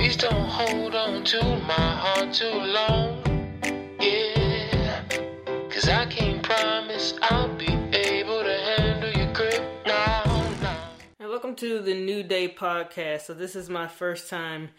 Please 0.00 0.16
don't 0.16 0.48
hold 0.48 0.94
on 0.94 1.24
to 1.24 1.44
my 1.66 1.74
heart 1.74 2.32
too 2.32 2.46
long. 2.46 3.22
Yeah, 4.00 5.02
cause 5.68 5.90
I 5.90 6.06
can't 6.06 6.42
promise 6.42 7.12
I'll 7.20 7.54
be 7.54 7.66
able 7.66 8.42
to 8.42 8.74
handle 8.78 9.12
your 9.12 9.30
grip 9.34 9.62
now. 9.84 10.22
now. 10.62 10.88
And 11.18 11.28
welcome 11.28 11.54
to 11.56 11.80
the 11.80 11.92
New 11.92 12.22
Day 12.22 12.48
podcast. 12.48 13.26
So 13.26 13.34
this 13.34 13.54
is 13.54 13.68
my 13.68 13.86
first 13.88 14.30
time 14.30 14.70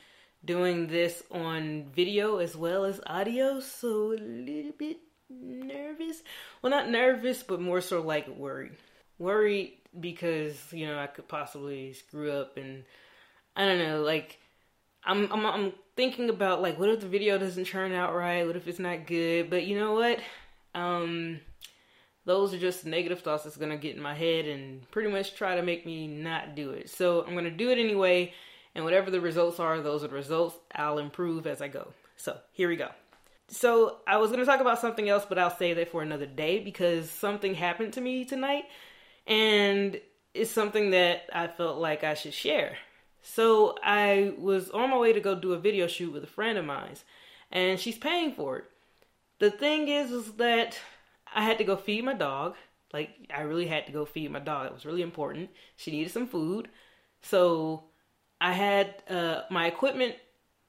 doing 0.44 0.88
this 0.88 1.21
on 1.29 1.85
video 1.95 2.38
as 2.38 2.55
well 2.55 2.83
as 2.83 2.99
audio, 3.05 3.59
so 3.59 4.13
a 4.13 4.17
little 4.17 4.73
bit 4.75 4.97
nervous. 5.29 6.23
Well, 6.63 6.71
not 6.71 6.89
nervous, 6.89 7.43
but 7.43 7.61
more 7.61 7.81
so 7.81 8.01
like 8.01 8.27
worried. 8.27 8.71
Worried 9.19 9.73
because 9.99 10.57
you 10.73 10.88
know 10.88 10.97
I 10.97 11.05
could 11.05 11.27
possibly 11.27 11.93
screw 11.93 12.31
up, 12.31 12.57
and 12.57 12.85
I 13.55 13.67
don't 13.67 13.77
know. 13.77 14.01
Like 14.01 14.39
I'm, 15.04 15.31
I'm, 15.31 15.45
I'm 15.45 15.73
thinking 15.95 16.29
about 16.29 16.61
like, 16.61 16.79
what 16.79 16.89
if 16.89 17.02
the 17.02 17.07
video 17.07 17.38
doesn't 17.38 17.66
turn 17.66 17.91
out 17.91 18.16
right? 18.16 18.45
What 18.45 18.55
if 18.55 18.67
it's 18.67 18.80
not 18.80 19.07
good? 19.07 19.49
But 19.49 19.66
you 19.66 19.80
know 19.80 19.93
what? 19.93 20.20
Um, 20.73 21.39
those 22.26 22.53
are 22.53 22.59
just 22.59 22.85
negative 22.85 23.21
thoughts 23.21 23.43
that's 23.43 23.57
gonna 23.57 23.77
get 23.77 23.95
in 23.95 24.02
my 24.02 24.13
head 24.13 24.45
and 24.45 24.90
pretty 24.91 25.09
much 25.09 25.35
try 25.35 25.55
to 25.55 25.63
make 25.63 25.85
me 25.85 26.07
not 26.07 26.55
do 26.55 26.71
it. 26.71 26.90
So 26.90 27.26
I'm 27.26 27.34
gonna 27.34 27.49
do 27.49 27.70
it 27.71 27.79
anyway, 27.79 28.34
and 28.76 28.85
whatever 28.85 29.09
the 29.09 29.21
results 29.21 29.59
are, 29.59 29.81
those 29.81 30.03
are 30.03 30.07
the 30.07 30.16
results. 30.16 30.55
I'll 30.76 30.99
improve 30.99 31.48
as 31.48 31.62
I 31.62 31.68
go. 31.68 31.93
So 32.18 32.38
here 32.52 32.70
we 32.70 32.76
go. 32.76 32.90
So 33.48 33.98
I 34.07 34.18
was 34.18 34.29
gonna 34.31 34.45
talk 34.45 34.62
about 34.62 34.79
something 34.79 35.09
else, 35.09 35.26
but 35.27 35.40
I'll 35.40 35.55
save 35.55 35.77
that 35.77 35.91
for 35.91 36.04
another 36.04 36.27
day 36.27 36.59
because 36.59 37.09
something 37.09 37.55
happened 37.55 37.93
to 37.93 38.02
me 38.02 38.23
tonight, 38.23 38.65
and 39.26 39.99
it's 40.34 40.52
something 40.52 40.91
that 40.91 41.23
I 41.34 41.48
felt 41.48 41.79
like 41.79 42.04
I 42.04 42.13
should 42.13 42.34
share. 42.34 42.77
So 43.21 43.75
I 43.84 44.34
was 44.38 44.70
on 44.71 44.89
my 44.89 44.98
way 44.98 45.13
to 45.13 45.20
go 45.20 45.35
do 45.35 45.53
a 45.53 45.59
video 45.59 45.88
shoot 45.88 46.12
with 46.12 46.23
a 46.23 46.27
friend 46.27 46.57
of 46.57 46.66
mine's, 46.66 47.03
and 47.52 47.79
she's 47.79 47.98
paying 47.98 48.34
for 48.34 48.57
it. 48.57 48.66
The 49.40 49.51
thing 49.51 49.87
is, 49.87 50.12
is 50.12 50.34
that 50.34 50.77
I 51.34 51.43
had 51.43 51.57
to 51.59 51.63
go 51.63 51.76
feed 51.76 52.04
my 52.04 52.13
dog. 52.13 52.55
Like 52.93 53.12
I 53.34 53.41
really 53.41 53.68
had 53.68 53.85
to 53.85 53.91
go 53.91 54.05
feed 54.05 54.31
my 54.31 54.40
dog. 54.40 54.68
It 54.68 54.73
was 54.73 54.85
really 54.85 55.01
important. 55.01 55.49
She 55.77 55.91
needed 55.91 56.12
some 56.12 56.27
food, 56.27 56.70
so 57.21 57.84
I 58.40 58.54
had 58.54 58.96
uh, 59.09 59.41
my 59.49 59.68
equipment 59.68 60.15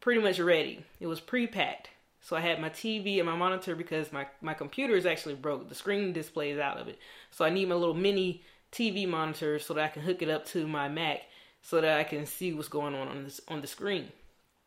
pretty 0.01 0.21
much 0.21 0.39
ready. 0.39 0.85
It 1.01 1.07
was 1.07 1.21
pre-packed. 1.21 1.89
So 2.21 2.37
I 2.37 2.41
had 2.41 2.61
my 2.61 2.71
TV 2.71 3.19
and 3.19 3.27
my 3.27 3.35
monitor 3.35 3.75
because 3.75 4.13
my, 4.13 4.27
my 4.41 4.55
computer 4.55 4.95
is 4.95 5.07
actually 5.07 5.35
broke. 5.35 5.69
The 5.69 5.75
screen 5.75 6.13
displays 6.13 6.59
out 6.59 6.79
of 6.79 6.87
it. 6.87 6.99
So 7.33 7.45
I 7.45 7.51
need 7.51 7.69
my 7.69 7.75
little 7.75 7.95
mini 7.95 8.43
TV 8.71 9.09
monitor 9.09 9.59
so 9.59 9.75
that 9.75 9.85
I 9.85 9.89
can 9.89 10.03
hook 10.03 10.23
it 10.23 10.29
up 10.29 10.47
to 10.49 10.69
my 10.69 10.89
Mac 10.89 11.23
so 11.63 11.81
that 11.81 11.99
I 11.99 12.05
can 12.05 12.27
see 12.27 12.53
what's 12.53 12.69
going 12.69 12.95
on 12.95 13.09
on 13.09 13.25
this 13.25 13.41
on 13.49 13.61
the 13.61 13.67
screen. 13.67 14.09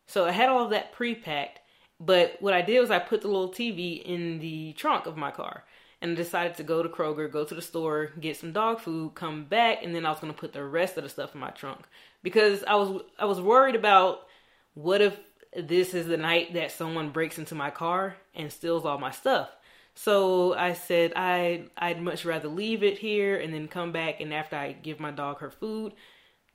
So 0.08 0.26
I 0.26 0.32
had 0.32 0.50
all 0.50 0.64
of 0.64 0.70
that 0.72 0.94
pre-packed, 0.94 1.60
but 2.00 2.38
what 2.40 2.54
I 2.54 2.62
did 2.62 2.80
was 2.80 2.92
I 2.92 3.00
put 3.00 3.22
the 3.22 3.28
little 3.28 3.52
TV 3.52 4.02
in 4.04 4.40
the 4.40 4.74
trunk 4.74 5.06
of 5.06 5.18
my 5.18 5.32
car 5.32 5.64
and 6.02 6.16
decided 6.16 6.56
to 6.56 6.64
go 6.64 6.84
to 6.84 6.90
Kroger, 6.90 7.32
go 7.32 7.44
to 7.44 7.56
the 7.56 7.62
store, 7.62 8.12
get 8.20 8.38
some 8.38 8.52
dog 8.52 8.80
food, 8.80 9.16
come 9.16 9.46
back, 9.46 9.80
and 9.82 9.96
then 9.96 10.06
I 10.06 10.12
was 10.12 10.20
going 10.20 10.34
to 10.34 10.40
put 10.40 10.54
the 10.54 10.64
rest 10.64 10.98
of 10.98 11.04
the 11.04 11.10
stuff 11.10 11.34
in 11.34 11.42
my 11.42 11.50
trunk 11.52 11.88
because 12.22 12.64
I 12.64 12.76
was 12.76 13.02
I 13.18 13.26
was 13.26 13.42
worried 13.42 13.76
about 13.76 14.28
what 14.74 15.02
if 15.02 15.18
this 15.56 15.94
is 15.94 16.08
the 16.08 16.18
night 16.18 16.54
that 16.54 16.72
someone 16.72 17.12
breaks 17.12 17.40
into 17.40 17.56
my 17.56 17.70
car 17.70 18.16
and 18.34 18.52
steals 18.52 18.86
all 18.86 18.98
my 18.98 19.12
stuff. 19.12 19.50
So 19.96 20.54
I 20.54 20.74
said 20.74 21.14
I 21.16 21.66
I'd 21.78 22.02
much 22.02 22.26
rather 22.26 22.50
leave 22.50 22.84
it 22.84 22.98
here 22.98 23.38
and 23.38 23.54
then 23.54 23.68
come 23.68 23.92
back 23.92 24.20
and 24.20 24.34
after 24.34 24.58
I 24.58 24.74
give 24.74 25.00
my 25.00 25.12
dog 25.12 25.40
her 25.40 25.50
food, 25.50 25.94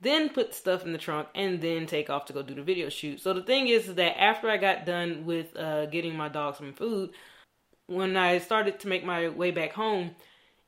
then 0.01 0.31
put 0.31 0.55
stuff 0.55 0.85
in 0.85 0.93
the 0.93 0.99
trunk 0.99 1.29
and 1.35 1.61
then 1.61 1.87
take 1.87 2.09
off 2.09 2.25
to 2.27 2.33
go 2.33 2.43
do 2.43 2.55
the 2.55 2.63
video 2.63 2.89
shoot. 2.89 3.21
So 3.21 3.33
the 3.33 3.43
thing 3.43 3.69
is, 3.69 3.95
that 3.95 4.21
after 4.21 4.49
I 4.49 4.57
got 4.57 4.87
done 4.87 5.27
with 5.27 5.57
uh, 5.57 5.87
getting 5.87 6.17
my 6.17 6.29
dog 6.29 6.57
some 6.57 6.73
food, 6.73 7.11
when 7.87 8.17
I 8.17 8.39
started 8.39 8.81
to 8.81 8.89
make 8.89 9.05
my 9.05 9.29
way 9.29 9.51
back 9.51 9.73
home, 9.73 10.13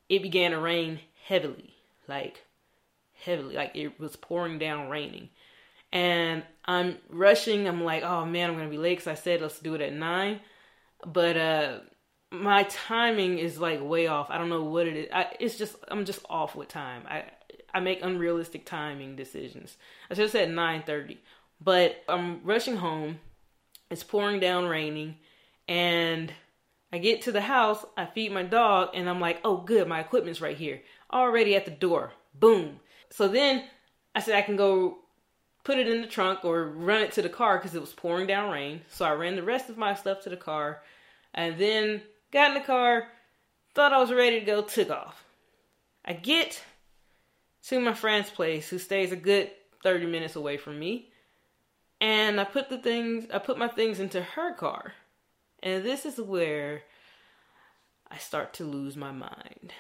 it 0.09 0.23
began 0.23 0.51
to 0.51 0.59
rain 0.59 1.01
heavily, 1.27 1.73
like 2.09 2.45
heavily, 3.25 3.55
like 3.55 3.73
it 3.75 3.99
was 3.99 4.17
pouring 4.17 4.59
down 4.59 4.91
raining. 4.91 5.31
And 5.93 6.43
I'm 6.65 6.99
rushing. 7.09 7.69
I'm 7.69 7.85
like, 7.85 8.03
oh 8.03 8.27
man, 8.27 8.51
I'm 8.51 8.57
gonna 8.57 8.69
be 8.69 8.79
late 8.79 8.99
because 8.99 9.07
I 9.07 9.15
said 9.15 9.41
let's 9.41 9.61
do 9.61 9.75
it 9.75 9.81
at 9.81 9.93
nine, 9.93 10.41
but 11.07 11.37
uh, 11.37 11.79
my 12.31 12.65
timing 12.65 13.39
is 13.39 13.59
like 13.59 13.81
way 13.83 14.07
off. 14.07 14.31
I 14.31 14.39
don't 14.39 14.49
know 14.49 14.65
what 14.65 14.87
it 14.87 14.97
is. 14.97 15.09
I, 15.13 15.27
it's 15.39 15.57
just 15.57 15.77
I'm 15.89 16.05
just 16.05 16.21
off 16.29 16.57
with 16.57 16.69
time. 16.69 17.03
I 17.09 17.25
I 17.75 17.81
make 17.81 18.03
unrealistic 18.03 18.65
timing 18.65 19.17
decisions. 19.17 19.77
I 20.11 20.15
should 20.15 20.23
have 20.23 20.31
said 20.31 20.51
9:30, 20.51 21.19
but 21.61 22.03
I'm 22.09 22.43
rushing 22.45 22.77
home. 22.77 23.21
It's 23.91 24.03
pouring 24.03 24.41
down, 24.41 24.67
raining, 24.67 25.17
and 25.69 26.33
I 26.93 26.99
get 26.99 27.23
to 27.23 27.33
the 27.33 27.41
house. 27.43 27.85
I 27.97 28.07
feed 28.07 28.33
my 28.33 28.43
dog, 28.43 28.91
and 28.95 29.09
I'm 29.09 29.21
like, 29.21 29.41
"Oh, 29.45 29.59
good, 29.59 29.89
my 29.89 30.01
equipment's 30.01 30.41
right 30.41 30.57
here, 30.57 30.83
already 31.13 31.55
at 31.57 31.65
the 31.65 31.71
door." 31.71 32.13
Boom. 32.35 32.81
So 33.11 33.29
then 33.29 33.69
I 34.15 34.21
said 34.21 34.37
I 34.37 34.43
can 34.43 34.57
go 34.57 34.99
put 35.65 35.79
it 35.79 35.89
in 35.89 36.01
the 36.01 36.07
trunk 36.09 36.45
or 36.45 36.65
run 36.65 37.03
it 37.03 37.13
to 37.13 37.23
the 37.23 37.29
car 37.29 37.59
because 37.59 37.75
it 37.75 37.81
was 37.81 37.93
pouring 37.93 38.27
down 38.27 38.51
rain. 38.51 38.83
So 38.89 39.05
I 39.05 39.13
ran 39.13 39.37
the 39.37 39.43
rest 39.43 39.69
of 39.71 39.79
my 39.79 39.95
stuff 39.95 40.23
to 40.23 40.31
the 40.31 40.37
car, 40.37 40.83
and 41.35 41.59
then 41.59 42.03
got 42.31 42.49
in 42.49 42.55
the 42.55 42.67
car. 42.67 43.09
Thought 43.75 43.93
I 43.93 43.99
was 43.99 44.13
ready 44.13 44.41
to 44.41 44.47
go. 44.47 44.63
Took 44.63 44.91
off. 44.91 45.25
I 46.05 46.15
get 46.15 46.63
to 47.69 47.81
my 47.81 47.95
friend's 47.95 48.31
place 48.31 48.69
who 48.69 48.79
stays 48.79 49.13
a 49.13 49.17
good 49.17 49.51
30 49.83 50.07
minutes 50.07 50.37
away 50.37 50.57
from 50.57 50.79
me. 50.79 51.11
And 52.01 52.41
I 52.41 52.45
put 52.45 52.69
the 52.69 52.79
things 52.79 53.27
I 53.33 53.39
put 53.39 53.59
my 53.59 53.69
things 53.69 54.01
into 54.01 54.23
her 54.23 54.55
car. 54.55 54.95
And 55.63 55.85
this 55.85 56.05
is 56.05 56.19
where 56.19 56.83
I 58.11 58.19
start 58.19 58.55
to 58.55 58.65
lose 58.65 58.97
my 58.97 59.13
mind. 59.13 59.73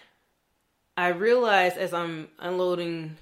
I 0.97 1.09
realize 1.09 1.76
as 1.76 1.92
I'm 1.92 2.28
unloading 2.38 3.16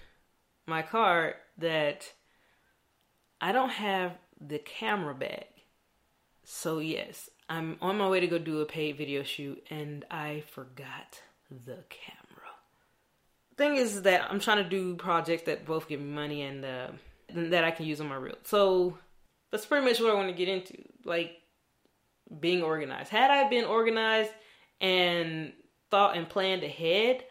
my 0.67 0.83
car 0.83 1.37
that 1.59 2.13
I 3.41 3.53
don't 3.53 3.71
have 3.71 4.13
the 4.41 4.59
camera 4.59 5.15
bag. 5.15 5.47
So 6.45 6.79
yes, 6.81 7.31
I'm 7.49 7.79
on 7.81 7.97
my 7.97 8.09
way 8.09 8.21
to 8.21 8.27
go 8.27 8.39
do 8.39 8.61
a 8.61 8.67
paid 8.67 8.99
video 8.99 9.23
shoot 9.23 9.65
and 9.71 10.05
I 10.11 10.45
forgot 10.53 11.23
the 11.49 11.85
camera 11.89 12.20
thing 13.61 13.77
is 13.77 14.03
that 14.03 14.27
I'm 14.31 14.41
trying 14.41 14.65
to 14.65 14.69
do 14.69 14.97
projects 14.97 15.43
that 15.43 15.67
both 15.67 15.87
give 15.87 16.01
me 16.01 16.11
money 16.11 16.43
and 16.43 16.65
uh, 16.65 16.89
that 17.35 17.63
I 17.63 17.71
can 17.71 17.85
use 17.85 18.01
on 18.01 18.09
my 18.09 18.17
reel. 18.17 18.39
So 18.45 18.97
that's 19.51 19.67
pretty 19.67 19.87
much 19.87 20.01
what 20.01 20.11
I 20.11 20.15
want 20.15 20.29
to 20.29 20.35
get 20.35 20.49
into, 20.49 20.83
like 21.05 21.33
being 22.41 22.63
organized. 22.63 23.11
Had 23.11 23.31
I 23.31 23.49
been 23.51 23.67
organized 23.67 24.31
and 24.81 25.53
thought 25.91 26.17
and 26.17 26.27
planned 26.27 26.63
ahead, 26.65 27.23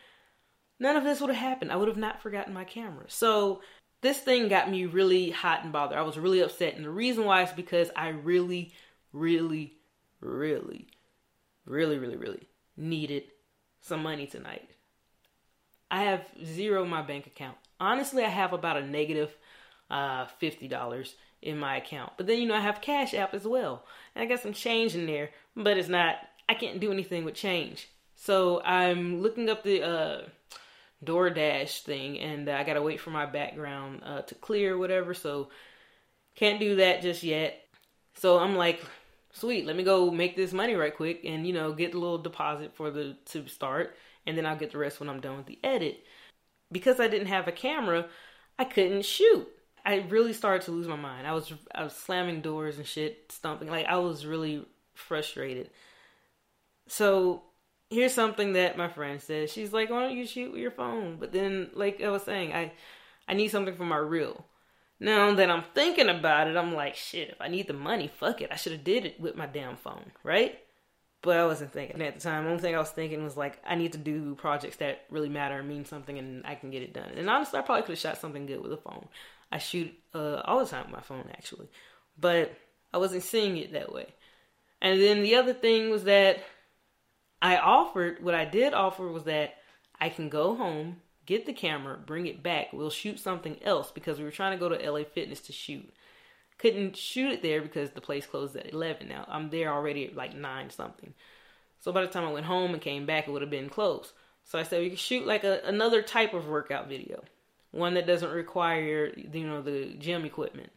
none 0.80 0.96
of 0.96 1.04
this 1.04 1.20
would 1.20 1.32
have 1.32 1.44
happened. 1.50 1.72
I 1.72 1.78
would 1.78 1.88
have 1.88 1.98
not 1.98 2.22
forgotten 2.22 2.54
my 2.54 2.64
camera. 2.64 3.06
So 3.08 3.62
this 4.02 4.20
thing 4.20 4.50
got 4.50 4.70
me 4.70 4.86
really 4.86 5.32
hot 5.32 5.64
and 5.64 5.74
bothered. 5.74 5.98
I 5.98 6.04
was 6.04 6.20
really 6.20 6.42
upset, 6.42 6.76
and 6.76 6.86
the 6.86 6.92
reason 6.92 7.26
why 7.26 7.42
is 7.42 7.52
because 7.52 7.90
I 7.96 8.10
really, 8.10 8.74
really, 9.14 9.74
really, 10.22 10.88
really, 11.66 11.98
really, 11.98 12.18
really 12.18 12.48
needed 12.78 13.24
some 13.82 14.04
money 14.04 14.28
tonight. 14.28 14.70
I 15.92 16.04
have 16.04 16.26
zero 16.44 16.84
in 16.84 16.90
my 16.90 17.02
bank 17.02 17.28
account. 17.28 17.58
Honestly, 17.80 18.24
I 18.24 18.30
have 18.30 18.54
about 18.54 18.78
a 18.78 18.86
negative 18.86 19.36
uh, 19.90 20.28
$50 20.42 21.14
in 21.42 21.58
my 21.58 21.78
account. 21.78 22.14
But 22.18 22.28
then, 22.28 22.40
you 22.40 22.48
know, 22.48 22.56
I 22.56 22.60
have 22.60 22.82
Cash 22.82 23.14
App 23.14 23.34
as 23.34 23.46
well. 23.46 23.84
And 24.14 24.24
I 24.24 24.28
got 24.28 24.42
some 24.42 24.54
change 24.54 24.96
in 24.96 25.06
there, 25.06 25.30
but 25.56 25.78
it's 25.78 25.90
not, 25.90 26.16
I 26.48 26.54
can't 26.54 26.80
do 26.80 26.92
anything 26.92 27.26
with 27.26 27.36
change. 27.36 27.88
So 28.16 28.62
I'm 28.62 29.22
looking 29.22 29.50
up 29.50 29.64
the 29.64 29.82
uh, 29.82 30.22
DoorDash 31.06 31.84
thing, 31.84 32.20
and 32.20 32.50
I 32.50 32.64
gotta 32.64 32.82
wait 32.82 33.00
for 33.00 33.12
my 33.12 33.26
background 33.26 34.02
uh, 34.06 34.22
to 34.24 34.36
clear, 34.36 34.78
whatever. 34.78 35.14
So 35.14 35.50
can't 36.36 36.60
do 36.60 36.76
that 36.78 37.02
just 37.02 37.24
yet. 37.24 37.66
So 38.16 38.38
I'm 38.38 38.56
like, 38.56 38.84
sweet, 39.32 39.66
let 39.66 39.78
me 39.78 39.84
go 39.84 40.12
make 40.12 40.36
this 40.36 40.52
money 40.52 40.76
right 40.76 40.96
quick, 40.96 41.22
and 41.24 41.48
you 41.48 41.54
know, 41.54 41.72
get 41.72 41.94
a 41.94 42.00
little 42.00 42.18
deposit 42.18 42.76
for 42.76 42.92
the 42.92 43.16
to 43.28 43.48
start 43.48 43.96
and 44.26 44.38
then 44.38 44.46
I'll 44.46 44.58
get 44.58 44.72
the 44.72 44.78
rest 44.78 45.00
when 45.00 45.10
I'm 45.10 45.22
done 45.22 45.38
with 45.38 45.46
the 45.46 45.60
edit. 45.64 46.04
Because 46.72 47.00
I 47.00 47.08
didn't 47.08 47.28
have 47.28 47.48
a 47.48 47.52
camera, 47.52 48.08
I 48.58 48.66
couldn't 48.66 49.06
shoot. 49.06 49.48
I 49.86 50.06
really 50.10 50.34
started 50.34 50.64
to 50.66 50.72
lose 50.72 50.88
my 50.88 50.96
mind. 50.96 51.26
I 51.26 51.34
was 51.34 51.52
I 51.74 51.84
was 51.84 51.94
slamming 51.96 52.42
doors 52.42 52.78
and 52.78 52.86
shit, 52.86 53.32
stomping. 53.32 53.70
Like 53.70 53.86
I 53.86 53.98
was 53.98 54.26
really 54.26 54.66
frustrated. 54.94 55.70
So 56.88 57.44
here's 57.90 58.14
something 58.14 58.54
that 58.54 58.78
my 58.78 58.88
friend 58.88 59.22
said. 59.22 59.50
She's 59.50 59.74
like, 59.74 59.90
"Why 59.90 60.02
don't 60.02 60.18
you 60.18 60.28
shoot 60.28 60.52
with 60.52 60.62
your 60.62 60.72
phone?" 60.72 61.18
But 61.20 61.32
then, 61.32 61.70
like 61.74 62.02
I 62.02 62.10
was 62.10 62.24
saying, 62.24 62.54
I 62.54 62.74
I 63.28 63.34
need 63.34 63.50
something 63.50 63.76
for 63.76 63.86
my 63.86 63.98
reel. 63.98 64.46
Now 65.00 65.34
that 65.34 65.50
I'm 65.50 65.64
thinking 65.74 66.10
about 66.10 66.48
it, 66.48 66.58
I'm 66.58 66.74
like, 66.74 66.96
shit. 66.96 67.30
If 67.30 67.40
I 67.40 67.48
need 67.48 67.68
the 67.68 67.74
money, 67.74 68.08
fuck 68.08 68.42
it. 68.42 68.50
I 68.52 68.56
should 68.58 68.74
have 68.74 68.84
did 68.84 69.06
it 69.06 69.20
with 69.20 69.36
my 69.36 69.46
damn 69.46 69.78
phone, 69.78 70.12
right? 70.24 70.60
But 71.22 71.38
I 71.38 71.46
wasn't 71.46 71.74
thinking 71.74 72.02
at 72.02 72.16
the 72.16 72.22
time. 72.22 72.46
The 72.46 72.52
only 72.52 72.62
thing 72.62 72.76
I 72.76 72.80
was 72.80 72.92
thinking 72.92 73.24
was 73.24 73.36
like, 73.36 73.60
I 73.68 73.76
need 73.76 73.92
to 73.92 73.98
do 73.98 74.36
projects 74.36 74.78
that 74.78 75.04
really 75.10 75.28
matter 75.28 75.60
and 75.60 75.68
mean 75.68 75.84
something, 75.84 76.18
and 76.18 76.46
I 76.46 76.56
can 76.56 76.72
get 76.72 76.82
it 76.82 76.94
done. 76.94 77.10
And 77.18 77.30
honestly, 77.30 77.60
I 77.60 77.62
probably 77.62 77.82
could 77.82 77.92
have 77.92 78.00
shot 78.00 78.18
something 78.18 78.46
good 78.46 78.62
with 78.62 78.72
a 78.72 78.78
phone. 78.78 79.08
I 79.52 79.58
shoot 79.58 79.94
uh, 80.14 80.42
all 80.46 80.60
the 80.60 80.66
time 80.66 80.86
with 80.86 80.94
my 80.94 81.02
phone, 81.02 81.26
actually. 81.32 81.68
but 82.18 82.54
I 82.94 82.98
wasn't 82.98 83.24
seeing 83.24 83.58
it 83.58 83.74
that 83.74 83.94
way. 83.94 84.08
And 84.82 85.00
then 85.00 85.22
the 85.22 85.36
other 85.36 85.54
thing 85.54 85.90
was 85.90 86.06
that 86.06 86.40
I 87.42 87.58
offered, 87.58 88.24
what 88.24 88.36
I 88.36 88.46
did 88.46 88.74
offer 88.74 89.08
was 89.08 89.24
that 89.24 89.56
I 90.00 90.10
can 90.10 90.30
go 90.30 90.56
home, 90.56 91.02
get 91.26 91.46
the 91.46 91.54
camera, 91.54 91.98
bring 91.98 92.28
it 92.28 92.42
back. 92.42 92.74
We'll 92.74 92.90
shoot 92.90 93.20
something 93.20 93.58
else 93.64 93.92
because 93.92 94.18
we 94.18 94.24
were 94.24 94.32
trying 94.32 94.58
to 94.58 94.60
go 94.60 94.70
to 94.70 94.92
LA 94.92 95.04
Fitness 95.04 95.42
to 95.42 95.54
shoot. 95.54 95.94
Couldn't 96.60 96.96
shoot 96.96 97.32
it 97.32 97.42
there 97.42 97.62
because 97.62 97.92
the 97.92 98.02
place 98.02 98.26
closed 98.26 98.56
at 98.56 98.74
11 98.74 99.08
now. 99.08 99.26
I'm 99.28 99.50
there 99.50 99.74
already 99.74 100.06
at 100.06 100.16
like 100.16 100.36
9 100.36 100.70
something. 100.70 101.14
So 101.80 101.92
by 101.92 102.02
the 102.02 102.08
time 102.08 102.26
I 102.26 102.32
went 102.32 102.46
home 102.46 102.74
and 102.74 102.82
came 102.82 103.06
back, 103.06 103.28
it 103.28 103.32
would 103.32 103.42
have 103.42 103.50
been 103.50 103.70
closed. 103.70 104.12
So 104.44 104.60
I 104.60 104.64
said 104.64 104.82
we 104.82 104.90
could 104.90 105.00
shoot 105.00 105.26
like 105.26 105.44
a, 105.44 105.62
another 105.64 106.02
type 106.02 106.34
of 106.34 106.48
workout 106.48 106.90
video, 106.90 107.24
one 107.72 107.94
that 107.94 108.08
doesn't 108.08 108.32
require 108.32 109.14
you 109.16 109.48
know 109.48 109.62
the 109.62 109.96
gym 109.98 110.26
equipment. 110.26 110.72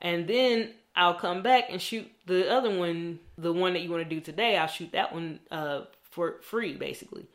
And 0.00 0.26
then 0.26 0.72
I'll 0.96 1.14
come 1.14 1.42
back 1.42 1.64
and 1.68 1.80
shoot 1.80 2.10
the 2.26 2.50
other 2.50 2.76
one, 2.76 3.20
the 3.38 3.52
one 3.52 3.74
that 3.74 3.82
you 3.82 3.90
want 3.90 4.02
to 4.02 4.08
do 4.08 4.20
today. 4.20 4.56
I'll 4.56 4.66
shoot 4.66 4.92
that 4.92 5.12
one 5.12 5.40
uh, 5.50 5.82
for 6.02 6.40
free, 6.42 6.74
basically. 6.74 7.26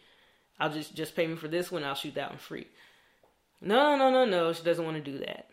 I'll 0.60 0.72
just 0.74 0.96
just 0.96 1.16
pay 1.16 1.28
me 1.28 1.36
for 1.36 1.48
this 1.48 1.72
one. 1.72 1.84
I'll 1.84 1.96
shoot 1.96 2.16
that 2.16 2.32
one 2.32 2.40
free. 2.40 2.68
No, 3.62 3.96
no, 3.96 4.12
no, 4.12 4.26
no. 4.26 4.52
She 4.52 4.64
doesn't 4.64 4.84
want 4.84 4.98
to 4.98 5.12
do 5.12 5.20
that. 5.20 5.50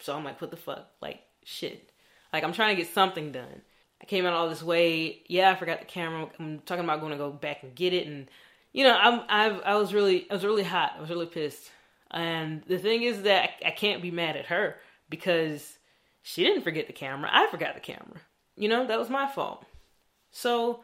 So 0.00 0.16
I'm 0.16 0.24
like, 0.24 0.40
what 0.40 0.50
the 0.50 0.56
fuck? 0.56 0.88
Like, 1.00 1.20
shit. 1.44 1.90
Like 2.32 2.44
I'm 2.44 2.52
trying 2.52 2.76
to 2.76 2.82
get 2.82 2.92
something 2.92 3.32
done. 3.32 3.62
I 4.00 4.06
came 4.06 4.24
out 4.24 4.32
all 4.32 4.48
this 4.48 4.62
way. 4.62 5.22
Yeah, 5.26 5.50
I 5.50 5.56
forgot 5.56 5.80
the 5.80 5.86
camera. 5.86 6.28
I'm 6.38 6.60
talking 6.60 6.84
about 6.84 7.00
going 7.00 7.12
to 7.12 7.18
go 7.18 7.30
back 7.30 7.62
and 7.62 7.74
get 7.74 7.92
it, 7.92 8.06
and 8.06 8.28
you 8.72 8.84
know, 8.84 8.96
I'm 8.96 9.22
I've 9.28 9.62
I 9.62 9.74
was 9.76 9.92
really 9.92 10.30
I 10.30 10.34
was 10.34 10.44
really 10.44 10.62
hot. 10.62 10.94
I 10.96 11.00
was 11.00 11.10
really 11.10 11.26
pissed. 11.26 11.70
And 12.10 12.62
the 12.66 12.78
thing 12.78 13.02
is 13.02 13.22
that 13.22 13.50
I, 13.62 13.68
I 13.68 13.70
can't 13.70 14.02
be 14.02 14.10
mad 14.10 14.36
at 14.36 14.46
her 14.46 14.76
because 15.08 15.78
she 16.22 16.42
didn't 16.42 16.62
forget 16.62 16.88
the 16.88 16.92
camera. 16.92 17.30
I 17.32 17.46
forgot 17.48 17.74
the 17.74 17.80
camera. 17.80 18.20
You 18.56 18.68
know, 18.68 18.86
that 18.86 18.98
was 18.98 19.08
my 19.08 19.28
fault. 19.28 19.64
So 20.32 20.82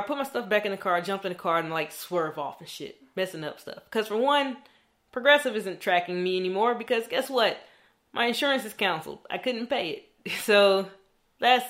I 0.00 0.04
put 0.04 0.16
my 0.16 0.24
stuff 0.24 0.48
back 0.48 0.64
in 0.64 0.70
the 0.70 0.78
car, 0.78 1.00
jumped 1.02 1.24
in 1.24 1.32
the 1.32 1.38
car, 1.38 1.58
and 1.58 1.70
like 1.70 1.92
swerve 1.92 2.38
off 2.38 2.60
and 2.60 2.68
shit, 2.68 2.96
messing 3.16 3.44
up 3.44 3.60
stuff. 3.60 3.82
Because 3.84 4.08
for 4.08 4.16
one, 4.16 4.56
Progressive 5.12 5.54
isn't 5.56 5.80
tracking 5.80 6.22
me 6.22 6.38
anymore 6.38 6.74
because 6.74 7.06
guess 7.06 7.28
what? 7.28 7.58
My 8.12 8.26
insurance 8.26 8.64
is 8.64 8.74
canceled. 8.74 9.20
I 9.30 9.38
couldn't 9.38 9.68
pay 9.68 9.90
it. 9.90 10.08
So 10.44 10.88
that's 11.40 11.66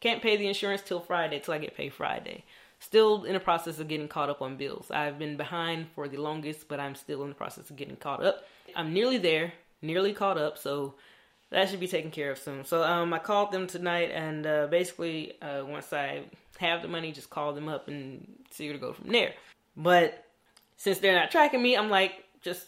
can't 0.00 0.22
pay 0.22 0.36
the 0.36 0.46
insurance 0.46 0.82
till 0.82 1.00
Friday 1.00 1.40
till 1.40 1.54
I 1.54 1.58
get 1.58 1.76
paid 1.76 1.92
Friday. 1.92 2.44
Still 2.78 3.24
in 3.24 3.32
the 3.32 3.40
process 3.40 3.80
of 3.80 3.88
getting 3.88 4.06
caught 4.06 4.28
up 4.28 4.42
on 4.42 4.56
bills. 4.56 4.90
I've 4.90 5.18
been 5.18 5.36
behind 5.36 5.86
for 5.94 6.06
the 6.06 6.18
longest, 6.18 6.68
but 6.68 6.78
I'm 6.78 6.94
still 6.94 7.22
in 7.24 7.30
the 7.30 7.34
process 7.34 7.70
of 7.70 7.76
getting 7.76 7.96
caught 7.96 8.22
up. 8.22 8.44
I'm 8.76 8.92
nearly 8.92 9.18
there, 9.18 9.52
nearly 9.82 10.12
caught 10.12 10.38
up, 10.38 10.56
so 10.58 10.94
that 11.50 11.68
should 11.68 11.80
be 11.80 11.88
taken 11.88 12.12
care 12.12 12.30
of 12.30 12.38
soon. 12.38 12.64
So 12.64 12.84
um, 12.84 13.12
I 13.12 13.18
called 13.18 13.50
them 13.50 13.66
tonight, 13.66 14.10
and 14.12 14.46
uh, 14.46 14.66
basically, 14.68 15.40
uh, 15.42 15.64
once 15.64 15.92
I 15.92 16.22
have 16.58 16.82
the 16.82 16.88
money, 16.88 17.10
just 17.10 17.30
call 17.30 17.52
them 17.52 17.68
up 17.68 17.88
and 17.88 18.28
see 18.50 18.66
where 18.66 18.74
to 18.74 18.78
go 18.78 18.92
from 18.92 19.10
there. 19.10 19.34
But 19.76 20.24
since 20.76 20.98
they're 20.98 21.18
not 21.18 21.32
tracking 21.32 21.62
me, 21.62 21.76
I'm 21.76 21.90
like 21.90 22.24
just 22.42 22.66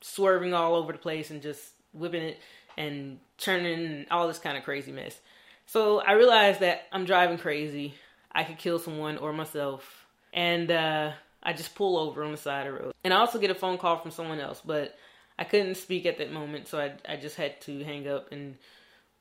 swerving 0.00 0.54
all 0.54 0.74
over 0.74 0.92
the 0.92 0.98
place 0.98 1.30
and 1.30 1.40
just 1.40 1.70
whipping 1.92 2.22
it 2.22 2.38
and 2.76 3.18
turning 3.38 3.84
and 3.84 4.06
all 4.10 4.28
this 4.28 4.38
kind 4.38 4.56
of 4.56 4.64
crazy 4.64 4.92
mess. 4.92 5.18
So 5.66 6.00
I 6.00 6.12
realized 6.12 6.60
that 6.60 6.82
I'm 6.92 7.04
driving 7.04 7.38
crazy. 7.38 7.94
I 8.30 8.44
could 8.44 8.58
kill 8.58 8.78
someone 8.78 9.18
or 9.18 9.32
myself, 9.32 10.06
and 10.32 10.70
uh, 10.70 11.12
I 11.42 11.52
just 11.52 11.74
pull 11.74 11.98
over 11.98 12.24
on 12.24 12.32
the 12.32 12.38
side 12.38 12.66
of 12.66 12.74
the 12.74 12.80
road. 12.80 12.94
And 13.04 13.12
I 13.12 13.18
also 13.18 13.38
get 13.38 13.50
a 13.50 13.54
phone 13.54 13.78
call 13.78 13.98
from 13.98 14.10
someone 14.10 14.40
else, 14.40 14.62
but 14.64 14.96
I 15.38 15.44
couldn't 15.44 15.76
speak 15.76 16.06
at 16.06 16.18
that 16.18 16.32
moment, 16.32 16.68
so 16.68 16.78
I 16.78 16.92
I 17.10 17.16
just 17.16 17.36
had 17.36 17.60
to 17.62 17.84
hang 17.84 18.08
up 18.08 18.32
and 18.32 18.56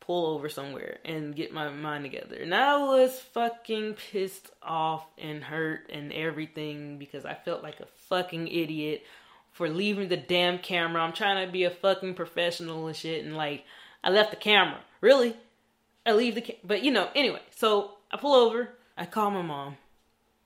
pull 0.01 0.33
over 0.33 0.49
somewhere 0.49 0.97
and 1.05 1.35
get 1.35 1.53
my 1.53 1.69
mind 1.69 2.03
together. 2.03 2.35
And 2.35 2.53
I 2.53 2.77
was 2.77 3.17
fucking 3.33 3.93
pissed 3.93 4.49
off 4.61 5.05
and 5.17 5.43
hurt 5.43 5.89
and 5.91 6.11
everything 6.11 6.97
because 6.97 7.23
I 7.23 7.35
felt 7.35 7.63
like 7.63 7.79
a 7.79 7.85
fucking 8.09 8.47
idiot 8.47 9.03
for 9.51 9.69
leaving 9.69 10.09
the 10.09 10.17
damn 10.17 10.59
camera. 10.59 11.01
I'm 11.01 11.13
trying 11.13 11.45
to 11.45 11.51
be 11.51 11.63
a 11.63 11.69
fucking 11.69 12.15
professional 12.15 12.87
and 12.87 12.95
shit, 12.95 13.25
and 13.25 13.35
like 13.35 13.63
I 14.03 14.09
left 14.09 14.31
the 14.31 14.37
camera. 14.37 14.79
Really, 15.01 15.35
I 16.05 16.13
leave 16.13 16.35
the 16.35 16.41
ca- 16.41 16.59
but 16.63 16.83
you 16.83 16.91
know 16.91 17.09
anyway. 17.15 17.41
So 17.55 17.91
I 18.11 18.17
pull 18.17 18.33
over. 18.33 18.69
I 18.97 19.05
call 19.05 19.31
my 19.31 19.41
mom 19.41 19.77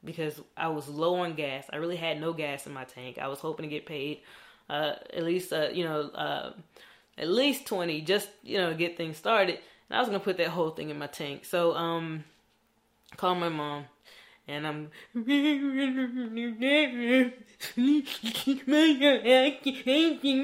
because 0.04 0.40
I 0.56 0.69
was 0.69 0.88
low 0.88 1.16
on 1.16 1.36
gas. 1.36 1.66
I 1.74 1.78
really 1.78 1.96
had 1.96 2.22
no 2.22 2.31
gas 2.34 2.68
in 2.68 2.74
my 2.74 2.84
tank. 2.84 3.18
I 3.18 3.28
was 3.28 3.40
hoping 3.40 3.63
to 3.63 3.69
get 3.69 3.86
paid 3.86 4.22
uh, 4.69 4.94
at 5.13 5.24
least 5.24 5.54
uh, 5.54 5.69
you 5.72 5.84
know 5.84 6.01
uh, 6.10 6.54
at 7.18 7.30
least 7.30 7.66
20 7.66 8.01
just 8.01 8.30
you 8.44 8.58
know 8.58 8.74
get 8.74 8.98
things 8.98 9.18
started 9.18 9.60
and 9.90 9.98
i 9.98 10.00
was 10.00 10.08
gonna 10.08 10.19
put 10.19 10.38
that 10.38 10.50
whole 10.50 10.72
thing 10.72 10.90
in 10.90 10.98
my 10.98 11.08
tank 11.08 11.46
so 11.46 11.75
um 11.75 12.24
call 13.18 13.36
my 13.36 13.50
mom 13.50 13.86
and 14.48 14.68
i'm 14.68 14.90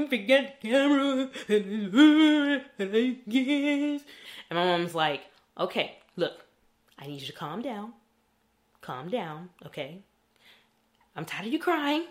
forget 0.10 0.62
the 0.62 0.70
camera 0.70 1.30
and 2.80 4.02
my 4.52 4.66
mom's 4.66 4.96
like 4.96 5.22
okay 5.60 5.98
look 6.16 6.46
i 7.00 7.08
need 7.08 7.22
you 7.22 7.28
to 7.28 7.34
calm 7.34 7.62
down 7.62 7.94
calm 8.82 9.10
down 9.10 9.50
okay 9.66 10.00
i'm 11.16 11.26
tired 11.26 11.48
of 11.48 11.54
you 11.54 11.60
crying 11.60 12.06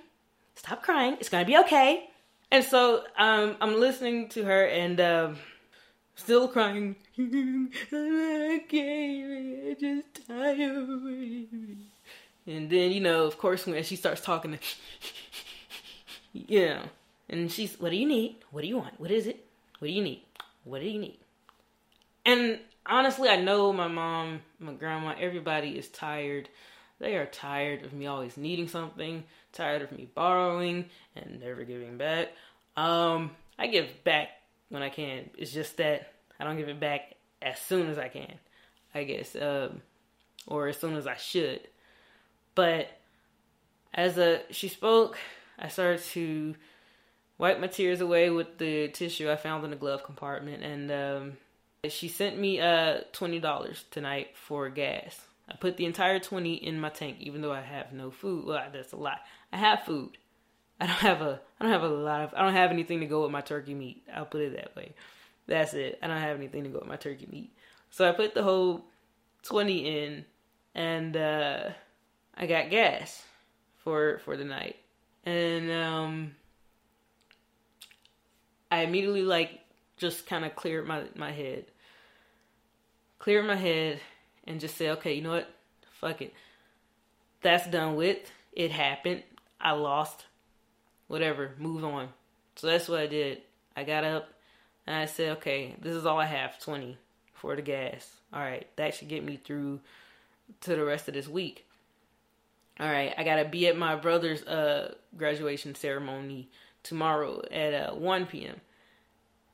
stop 0.60 0.82
crying. 0.82 1.16
It's 1.20 1.28
gonna 1.28 1.44
be 1.44 1.56
okay. 1.58 2.08
And 2.50 2.64
so 2.64 3.04
um, 3.16 3.56
I'm 3.60 3.78
listening 3.78 4.28
to 4.30 4.44
her 4.44 4.66
and 4.66 5.00
um, 5.00 5.36
still 6.16 6.48
crying. 6.48 6.96
I 7.18 8.62
can't, 8.68 9.78
just 9.78 10.26
tired. 10.26 11.78
And 12.46 12.70
then 12.70 12.90
you 12.90 13.00
know, 13.00 13.24
of 13.24 13.38
course, 13.38 13.66
when 13.66 13.82
she 13.84 13.96
starts 13.96 14.20
talking, 14.20 14.58
know, 16.32 16.82
and 17.28 17.50
she's, 17.50 17.78
"What 17.80 17.90
do 17.90 17.96
you 17.96 18.06
need? 18.06 18.36
What 18.50 18.62
do 18.62 18.68
you 18.68 18.78
want? 18.78 18.98
What 19.00 19.10
is 19.10 19.26
it? 19.26 19.44
What 19.78 19.88
do 19.88 19.92
you 19.92 20.02
need? 20.02 20.22
What 20.64 20.80
do 20.80 20.88
you 20.88 20.98
need?" 20.98 21.18
And 22.24 22.58
honestly, 22.86 23.28
I 23.28 23.36
know 23.36 23.72
my 23.72 23.88
mom, 23.88 24.40
my 24.58 24.72
grandma, 24.72 25.14
everybody 25.18 25.78
is 25.78 25.88
tired 25.88 26.48
they 27.00 27.16
are 27.16 27.26
tired 27.26 27.82
of 27.82 27.94
me 27.94 28.06
always 28.06 28.36
needing 28.36 28.68
something, 28.68 29.24
tired 29.52 29.82
of 29.82 29.90
me 29.90 30.06
borrowing 30.14 30.84
and 31.16 31.40
never 31.40 31.64
giving 31.64 31.96
back. 31.96 32.28
Um, 32.76 33.30
I 33.58 33.66
give 33.66 34.04
back 34.04 34.28
when 34.68 34.82
I 34.82 34.90
can. 34.90 35.30
It's 35.36 35.50
just 35.50 35.78
that 35.78 36.12
I 36.38 36.44
don't 36.44 36.58
give 36.58 36.68
it 36.68 36.78
back 36.78 37.14
as 37.40 37.58
soon 37.58 37.88
as 37.88 37.98
I 37.98 38.08
can, 38.08 38.34
I 38.94 39.04
guess, 39.04 39.34
um, 39.34 39.80
or 40.46 40.68
as 40.68 40.76
soon 40.76 40.94
as 40.94 41.06
I 41.06 41.16
should. 41.16 41.60
But 42.54 42.88
as 43.94 44.18
a 44.18 44.42
she 44.50 44.68
spoke, 44.68 45.18
I 45.60 45.68
started 45.68 46.02
to 46.12 46.54
wipe 47.38 47.60
my 47.60 47.66
tears 47.66 48.00
away 48.00 48.30
with 48.30 48.58
the 48.58 48.88
tissue 48.88 49.30
I 49.30 49.36
found 49.36 49.64
in 49.64 49.70
the 49.70 49.76
glove 49.76 50.02
compartment, 50.02 50.62
and 50.62 50.90
um, 50.90 51.32
she 51.88 52.08
sent 52.08 52.38
me 52.38 52.60
uh 52.60 53.00
twenty 53.12 53.38
dollars 53.38 53.84
tonight 53.90 54.36
for 54.36 54.68
gas. 54.68 55.20
I 55.50 55.56
put 55.56 55.76
the 55.76 55.84
entire 55.84 56.20
20 56.20 56.54
in 56.54 56.80
my 56.80 56.90
tank, 56.90 57.16
even 57.20 57.42
though 57.42 57.52
I 57.52 57.60
have 57.60 57.92
no 57.92 58.10
food. 58.10 58.46
Well, 58.46 58.62
that's 58.72 58.92
a 58.92 58.96
lot. 58.96 59.18
I 59.52 59.56
have 59.56 59.82
food. 59.82 60.16
I 60.80 60.86
don't 60.86 60.96
have 60.96 61.20
a 61.20 61.40
I 61.58 61.64
don't 61.64 61.72
have 61.72 61.82
a 61.82 61.88
lot 61.88 62.22
of 62.22 62.34
I 62.34 62.42
don't 62.42 62.54
have 62.54 62.70
anything 62.70 63.00
to 63.00 63.06
go 63.06 63.22
with 63.22 63.32
my 63.32 63.40
turkey 63.40 63.74
meat. 63.74 64.02
I'll 64.14 64.24
put 64.24 64.40
it 64.42 64.56
that 64.56 64.74
way. 64.76 64.94
That's 65.46 65.74
it. 65.74 65.98
I 66.02 66.06
don't 66.06 66.20
have 66.20 66.36
anything 66.36 66.64
to 66.64 66.70
go 66.70 66.78
with 66.78 66.88
my 66.88 66.96
turkey 66.96 67.28
meat. 67.30 67.52
So 67.90 68.08
I 68.08 68.12
put 68.12 68.34
the 68.34 68.42
whole 68.42 68.84
20 69.42 70.04
in 70.04 70.24
and 70.74 71.16
uh 71.16 71.70
I 72.34 72.46
got 72.46 72.70
gas 72.70 73.22
for 73.78 74.20
for 74.24 74.36
the 74.36 74.44
night. 74.44 74.76
And 75.24 75.70
um 75.70 76.32
I 78.70 78.82
immediately 78.82 79.22
like 79.22 79.60
just 79.96 80.26
kind 80.26 80.44
of 80.44 80.54
cleared 80.54 80.86
my 80.86 81.04
my 81.14 81.32
head. 81.32 81.66
Cleared 83.18 83.46
my 83.46 83.56
head 83.56 84.00
and 84.44 84.60
just 84.60 84.76
say, 84.76 84.90
okay, 84.90 85.12
you 85.12 85.22
know 85.22 85.30
what? 85.32 85.48
Fuck 86.00 86.22
it. 86.22 86.34
That's 87.42 87.68
done 87.68 87.96
with. 87.96 88.18
It 88.52 88.70
happened. 88.70 89.22
I 89.60 89.72
lost. 89.72 90.24
Whatever. 91.08 91.52
Move 91.58 91.84
on. 91.84 92.08
So 92.56 92.66
that's 92.68 92.88
what 92.88 93.00
I 93.00 93.06
did. 93.06 93.42
I 93.76 93.84
got 93.84 94.04
up 94.04 94.30
and 94.86 94.96
I 94.96 95.06
said, 95.06 95.38
okay, 95.38 95.74
this 95.80 95.94
is 95.94 96.06
all 96.06 96.18
I 96.18 96.26
have 96.26 96.58
20 96.60 96.96
for 97.34 97.56
the 97.56 97.62
gas. 97.62 98.10
All 98.32 98.40
right. 98.40 98.66
That 98.76 98.94
should 98.94 99.08
get 99.08 99.24
me 99.24 99.36
through 99.36 99.80
to 100.62 100.76
the 100.76 100.84
rest 100.84 101.08
of 101.08 101.14
this 101.14 101.28
week. 101.28 101.66
All 102.80 102.88
right. 102.88 103.12
I 103.16 103.24
got 103.24 103.36
to 103.36 103.44
be 103.44 103.66
at 103.66 103.76
my 103.76 103.94
brother's 103.94 104.42
uh, 104.42 104.94
graduation 105.14 105.74
ceremony 105.74 106.48
tomorrow 106.82 107.42
at 107.50 107.74
uh, 107.74 107.94
1 107.94 108.26
p.m. 108.26 108.56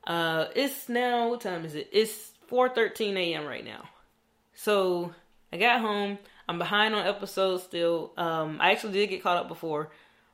Uh, 0.06 0.46
it's 0.54 0.88
now, 0.88 1.30
what 1.30 1.40
time 1.40 1.64
is 1.64 1.74
it? 1.74 1.88
It's 1.92 2.32
4.13 2.48 3.16
a.m. 3.16 3.44
right 3.44 3.64
now. 3.64 3.88
So 4.54 5.12
I 5.52 5.56
got 5.56 5.80
home. 5.80 6.18
I'm 6.48 6.58
behind 6.58 6.94
on 6.94 7.04
episodes 7.04 7.64
still. 7.64 8.12
Um, 8.16 8.58
I 8.60 8.70
actually 8.70 8.92
did 8.92 9.08
get 9.08 9.24
caught 9.24 9.38
up 9.38 9.48
before, 9.48 9.90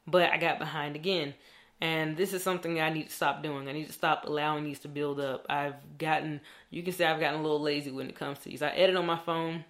but 0.06 0.30
I 0.30 0.36
got 0.36 0.58
behind 0.58 0.94
again. 0.94 1.32
And 1.80 2.14
this 2.14 2.34
is 2.34 2.42
something 2.42 2.78
I 2.78 2.90
need 2.90 3.08
to 3.08 3.14
stop 3.14 3.42
doing. 3.42 3.68
I 3.68 3.72
need 3.72 3.86
to 3.86 3.92
stop 3.92 4.26
allowing 4.26 4.64
these 4.64 4.80
to 4.80 4.88
build 4.88 5.18
up. 5.18 5.46
I've 5.48 5.74
gotten, 5.96 6.42
you 6.70 6.82
can 6.82 6.92
say 6.92 7.06
I've 7.06 7.18
gotten 7.18 7.40
a 7.40 7.42
little 7.42 7.60
lazy 7.60 7.90
when 7.90 8.10
it 8.10 8.14
comes 8.14 8.38
to 8.40 8.50
these. 8.50 8.62
I 8.62 8.68
edit 8.68 8.96
on 8.96 9.06
my 9.06 9.18
phone 9.18 9.64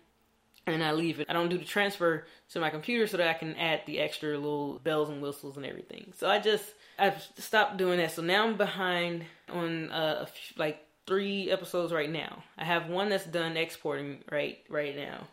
and 0.67 0.83
I 0.83 0.93
leave 0.93 1.21
it. 1.21 1.27
I 1.29 1.33
don't 1.33 1.49
do 1.49 1.59
the 1.59 1.65
transfer 1.65 2.27
to 2.51 2.61
my 2.61 2.71
computer 2.71 3.07
so 3.07 3.17
that 3.17 3.29
I 3.29 3.35
can 3.35 3.57
add 3.57 3.83
the 3.87 4.01
extra 4.01 4.31
little 4.31 4.79
bells 4.79 5.11
and 5.11 5.21
whistles 5.21 5.57
and 5.57 5.67
everything. 5.67 6.13
So 6.17 6.29
I 6.29 6.39
just, 6.39 6.65
I've 6.99 7.23
stopped 7.39 7.77
doing 7.77 7.99
that. 7.99 8.13
So 8.13 8.23
now 8.23 8.47
I'm 8.47 8.57
behind 8.57 9.25
on 9.49 9.91
uh, 9.91 10.27
few, 10.27 10.55
like 10.59 10.87
three 11.07 11.51
episodes 11.51 11.93
right 11.93 12.11
now. 12.11 12.45
I 12.57 12.65
have 12.65 12.89
one 12.89 13.09
that's 13.09 13.27
done 13.27 13.57
exporting 13.57 14.19
right 14.31 14.59
right 14.69 14.97
now. 14.97 15.27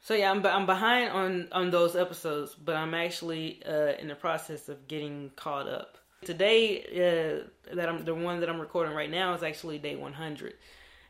So 0.00 0.14
yeah, 0.14 0.30
I'm 0.30 0.44
I'm 0.44 0.66
behind 0.66 1.10
on 1.10 1.48
on 1.52 1.70
those 1.70 1.96
episodes, 1.96 2.54
but 2.54 2.76
I'm 2.76 2.94
actually 2.94 3.62
uh, 3.64 3.92
in 3.98 4.08
the 4.08 4.14
process 4.14 4.68
of 4.68 4.88
getting 4.88 5.30
caught 5.36 5.68
up. 5.68 5.98
Today, 6.24 6.82
uh, 6.84 7.74
that 7.74 7.88
I'm 7.88 8.04
the 8.04 8.14
one 8.14 8.40
that 8.40 8.48
I'm 8.48 8.60
recording 8.60 8.94
right 8.94 9.10
now 9.10 9.34
is 9.34 9.42
actually 9.42 9.78
day 9.78 9.96
100. 9.96 10.54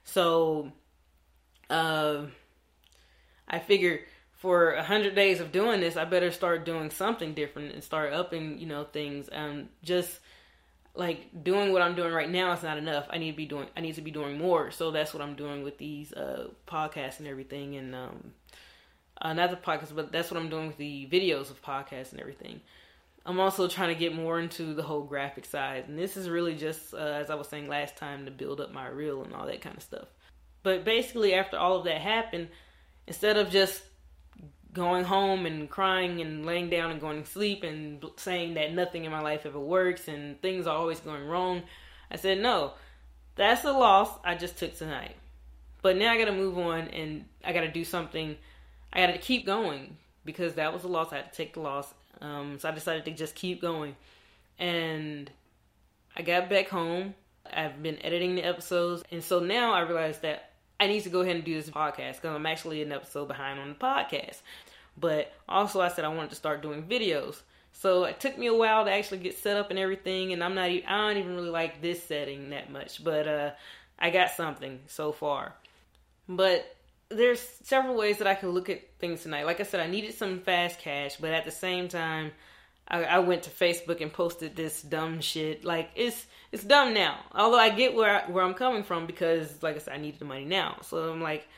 So, 0.04 0.72
uh, 1.68 2.26
I 3.52 3.58
figure 3.58 4.00
for 4.32 4.72
a 4.72 4.78
100 4.78 5.14
days 5.14 5.38
of 5.38 5.52
doing 5.52 5.80
this, 5.80 5.96
I 5.96 6.04
better 6.04 6.32
start 6.32 6.64
doing 6.64 6.90
something 6.90 7.34
different 7.34 7.74
and 7.74 7.84
start 7.84 8.12
upping, 8.12 8.58
you 8.58 8.66
know, 8.66 8.82
things. 8.82 9.28
Um, 9.30 9.68
just 9.84 10.18
like 10.94 11.44
doing 11.44 11.72
what 11.72 11.80
I'm 11.80 11.94
doing 11.94 12.12
right 12.12 12.28
now 12.28 12.52
is 12.52 12.62
not 12.62 12.76
enough. 12.78 13.06
I 13.08 13.18
need 13.18 13.30
to 13.30 13.36
be 13.36 13.46
doing 13.46 13.68
I 13.76 13.80
need 13.80 13.94
to 13.94 14.02
be 14.02 14.10
doing 14.10 14.38
more. 14.38 14.70
So 14.70 14.90
that's 14.90 15.14
what 15.14 15.22
I'm 15.22 15.36
doing 15.36 15.62
with 15.62 15.78
these 15.78 16.12
uh 16.12 16.48
podcasts 16.66 17.18
and 17.18 17.28
everything 17.28 17.76
and 17.76 17.94
um 17.94 18.32
uh, 19.20 19.32
not 19.32 19.50
the 19.50 19.56
podcast, 19.56 19.94
but 19.94 20.10
that's 20.10 20.30
what 20.30 20.40
I'm 20.40 20.48
doing 20.48 20.66
with 20.66 20.78
the 20.78 21.06
videos 21.10 21.50
of 21.50 21.62
podcasts 21.62 22.10
and 22.10 22.20
everything. 22.20 22.60
I'm 23.24 23.38
also 23.38 23.68
trying 23.68 23.90
to 23.90 23.94
get 23.94 24.12
more 24.12 24.40
into 24.40 24.74
the 24.74 24.82
whole 24.82 25.02
graphic 25.02 25.44
side, 25.44 25.84
and 25.86 25.96
this 25.96 26.16
is 26.16 26.28
really 26.28 26.56
just 26.56 26.92
uh, 26.92 26.96
as 26.96 27.30
I 27.30 27.36
was 27.36 27.46
saying 27.46 27.68
last 27.68 27.96
time 27.96 28.24
to 28.24 28.32
build 28.32 28.60
up 28.60 28.72
my 28.72 28.88
reel 28.88 29.22
and 29.22 29.32
all 29.32 29.46
that 29.46 29.60
kind 29.60 29.76
of 29.76 29.82
stuff. 29.82 30.08
But 30.64 30.84
basically, 30.84 31.34
after 31.34 31.56
all 31.56 31.76
of 31.76 31.84
that 31.84 32.00
happened, 32.00 32.48
instead 33.06 33.36
of 33.36 33.50
just 33.50 33.82
going 34.72 35.04
home 35.04 35.44
and 35.44 35.68
crying 35.68 36.20
and 36.20 36.46
laying 36.46 36.70
down 36.70 36.90
and 36.90 37.00
going 37.00 37.22
to 37.22 37.28
sleep 37.28 37.62
and 37.62 38.04
saying 38.16 38.54
that 38.54 38.72
nothing 38.72 39.04
in 39.04 39.12
my 39.12 39.20
life 39.20 39.44
ever 39.44 39.60
works 39.60 40.08
and 40.08 40.40
things 40.40 40.66
are 40.66 40.76
always 40.76 41.00
going 41.00 41.26
wrong, 41.26 41.62
I 42.10 42.16
said, 42.16 42.40
no, 42.40 42.72
that's 43.34 43.64
a 43.64 43.72
loss 43.72 44.10
I 44.24 44.34
just 44.34 44.58
took 44.58 44.76
tonight. 44.76 45.16
But 45.82 45.96
now 45.96 46.12
I 46.12 46.18
got 46.18 46.26
to 46.26 46.32
move 46.32 46.58
on 46.58 46.88
and 46.88 47.24
I 47.44 47.52
got 47.52 47.62
to 47.62 47.70
do 47.70 47.84
something. 47.84 48.36
I 48.92 49.06
got 49.06 49.12
to 49.12 49.18
keep 49.18 49.44
going 49.44 49.96
because 50.24 50.54
that 50.54 50.72
was 50.72 50.84
a 50.84 50.88
loss. 50.88 51.12
I 51.12 51.16
had 51.16 51.32
to 51.32 51.36
take 51.36 51.54
the 51.54 51.60
loss. 51.60 51.92
Um, 52.20 52.58
so 52.58 52.68
I 52.68 52.72
decided 52.72 53.04
to 53.06 53.10
just 53.10 53.34
keep 53.34 53.60
going. 53.60 53.96
And 54.58 55.30
I 56.16 56.22
got 56.22 56.48
back 56.48 56.68
home. 56.68 57.14
I've 57.52 57.82
been 57.82 58.00
editing 58.04 58.36
the 58.36 58.44
episodes. 58.44 59.02
And 59.10 59.22
so 59.22 59.40
now 59.40 59.72
I 59.72 59.80
realized 59.80 60.22
that 60.22 60.51
I 60.82 60.88
need 60.88 61.04
to 61.04 61.10
go 61.10 61.20
ahead 61.20 61.36
and 61.36 61.44
do 61.44 61.54
this 61.54 61.70
podcast 61.70 62.16
because 62.16 62.34
I'm 62.34 62.44
actually 62.44 62.82
an 62.82 62.90
episode 62.90 63.28
behind 63.28 63.60
on 63.60 63.68
the 63.68 63.74
podcast. 63.76 64.40
But 64.98 65.32
also, 65.48 65.80
I 65.80 65.88
said 65.88 66.04
I 66.04 66.08
wanted 66.08 66.30
to 66.30 66.36
start 66.36 66.60
doing 66.60 66.82
videos. 66.82 67.40
So 67.72 68.02
it 68.02 68.18
took 68.18 68.36
me 68.36 68.48
a 68.48 68.54
while 68.54 68.84
to 68.84 68.90
actually 68.90 69.18
get 69.18 69.38
set 69.38 69.56
up 69.56 69.70
and 69.70 69.78
everything, 69.78 70.32
and 70.32 70.42
I'm 70.42 70.56
not, 70.56 70.64
I 70.64 70.80
don't 70.80 71.18
even 71.18 71.36
really 71.36 71.50
like 71.50 71.80
this 71.80 72.02
setting 72.02 72.50
that 72.50 72.70
much, 72.70 73.02
but 73.02 73.28
uh, 73.28 73.50
I 73.96 74.10
got 74.10 74.32
something 74.32 74.80
so 74.88 75.12
far. 75.12 75.54
But 76.28 76.76
there's 77.08 77.40
several 77.62 77.94
ways 77.94 78.18
that 78.18 78.26
I 78.26 78.34
can 78.34 78.50
look 78.50 78.68
at 78.68 78.82
things 78.98 79.22
tonight. 79.22 79.46
Like 79.46 79.60
I 79.60 79.62
said, 79.62 79.80
I 79.80 79.86
needed 79.86 80.14
some 80.14 80.40
fast 80.40 80.80
cash, 80.80 81.16
but 81.16 81.30
at 81.30 81.44
the 81.44 81.52
same 81.52 81.86
time, 81.86 82.32
I, 82.92 83.04
I 83.04 83.18
went 83.20 83.44
to 83.44 83.50
Facebook 83.50 84.00
and 84.00 84.12
posted 84.12 84.54
this 84.54 84.82
dumb 84.82 85.20
shit. 85.20 85.64
Like 85.64 85.90
it's 85.96 86.26
it's 86.52 86.62
dumb 86.62 86.92
now. 86.92 87.18
Although 87.34 87.58
I 87.58 87.70
get 87.70 87.94
where 87.94 88.22
I, 88.22 88.30
where 88.30 88.44
I'm 88.44 88.54
coming 88.54 88.84
from 88.84 89.06
because, 89.06 89.62
like 89.62 89.76
I 89.76 89.78
said, 89.78 89.94
I 89.94 89.96
needed 89.96 90.20
the 90.20 90.26
money 90.26 90.44
now. 90.44 90.76
So 90.82 91.10
I'm 91.10 91.22
like, 91.22 91.48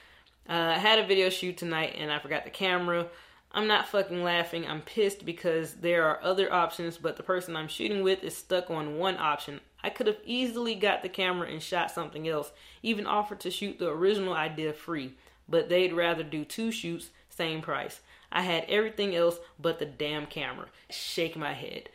uh, 0.48 0.52
I 0.52 0.78
had 0.78 1.00
a 1.00 1.06
video 1.06 1.28
shoot 1.28 1.56
tonight 1.56 1.96
and 1.98 2.12
I 2.12 2.20
forgot 2.20 2.44
the 2.44 2.50
camera. 2.50 3.08
I'm 3.50 3.68
not 3.68 3.88
fucking 3.88 4.22
laughing. 4.22 4.66
I'm 4.66 4.82
pissed 4.82 5.24
because 5.24 5.74
there 5.74 6.04
are 6.04 6.22
other 6.22 6.52
options, 6.52 6.98
but 6.98 7.16
the 7.16 7.22
person 7.22 7.54
I'm 7.54 7.68
shooting 7.68 8.02
with 8.02 8.24
is 8.24 8.36
stuck 8.36 8.70
on 8.70 8.98
one 8.98 9.16
option. 9.16 9.60
I 9.82 9.90
could 9.90 10.08
have 10.08 10.18
easily 10.24 10.74
got 10.74 11.02
the 11.02 11.08
camera 11.08 11.48
and 11.48 11.62
shot 11.62 11.90
something 11.90 12.26
else, 12.26 12.50
even 12.82 13.06
offered 13.06 13.40
to 13.40 13.50
shoot 13.50 13.78
the 13.78 13.90
original 13.90 14.34
idea 14.34 14.72
free, 14.72 15.14
but 15.48 15.68
they'd 15.68 15.92
rather 15.92 16.24
do 16.24 16.44
two 16.44 16.72
shoots, 16.72 17.10
same 17.36 17.60
price. 17.62 18.00
I 18.30 18.42
had 18.42 18.64
everything 18.68 19.14
else 19.14 19.38
but 19.58 19.78
the 19.78 19.86
damn 19.86 20.26
camera. 20.26 20.66
Shake 20.90 21.36
my 21.36 21.52
head. 21.52 21.88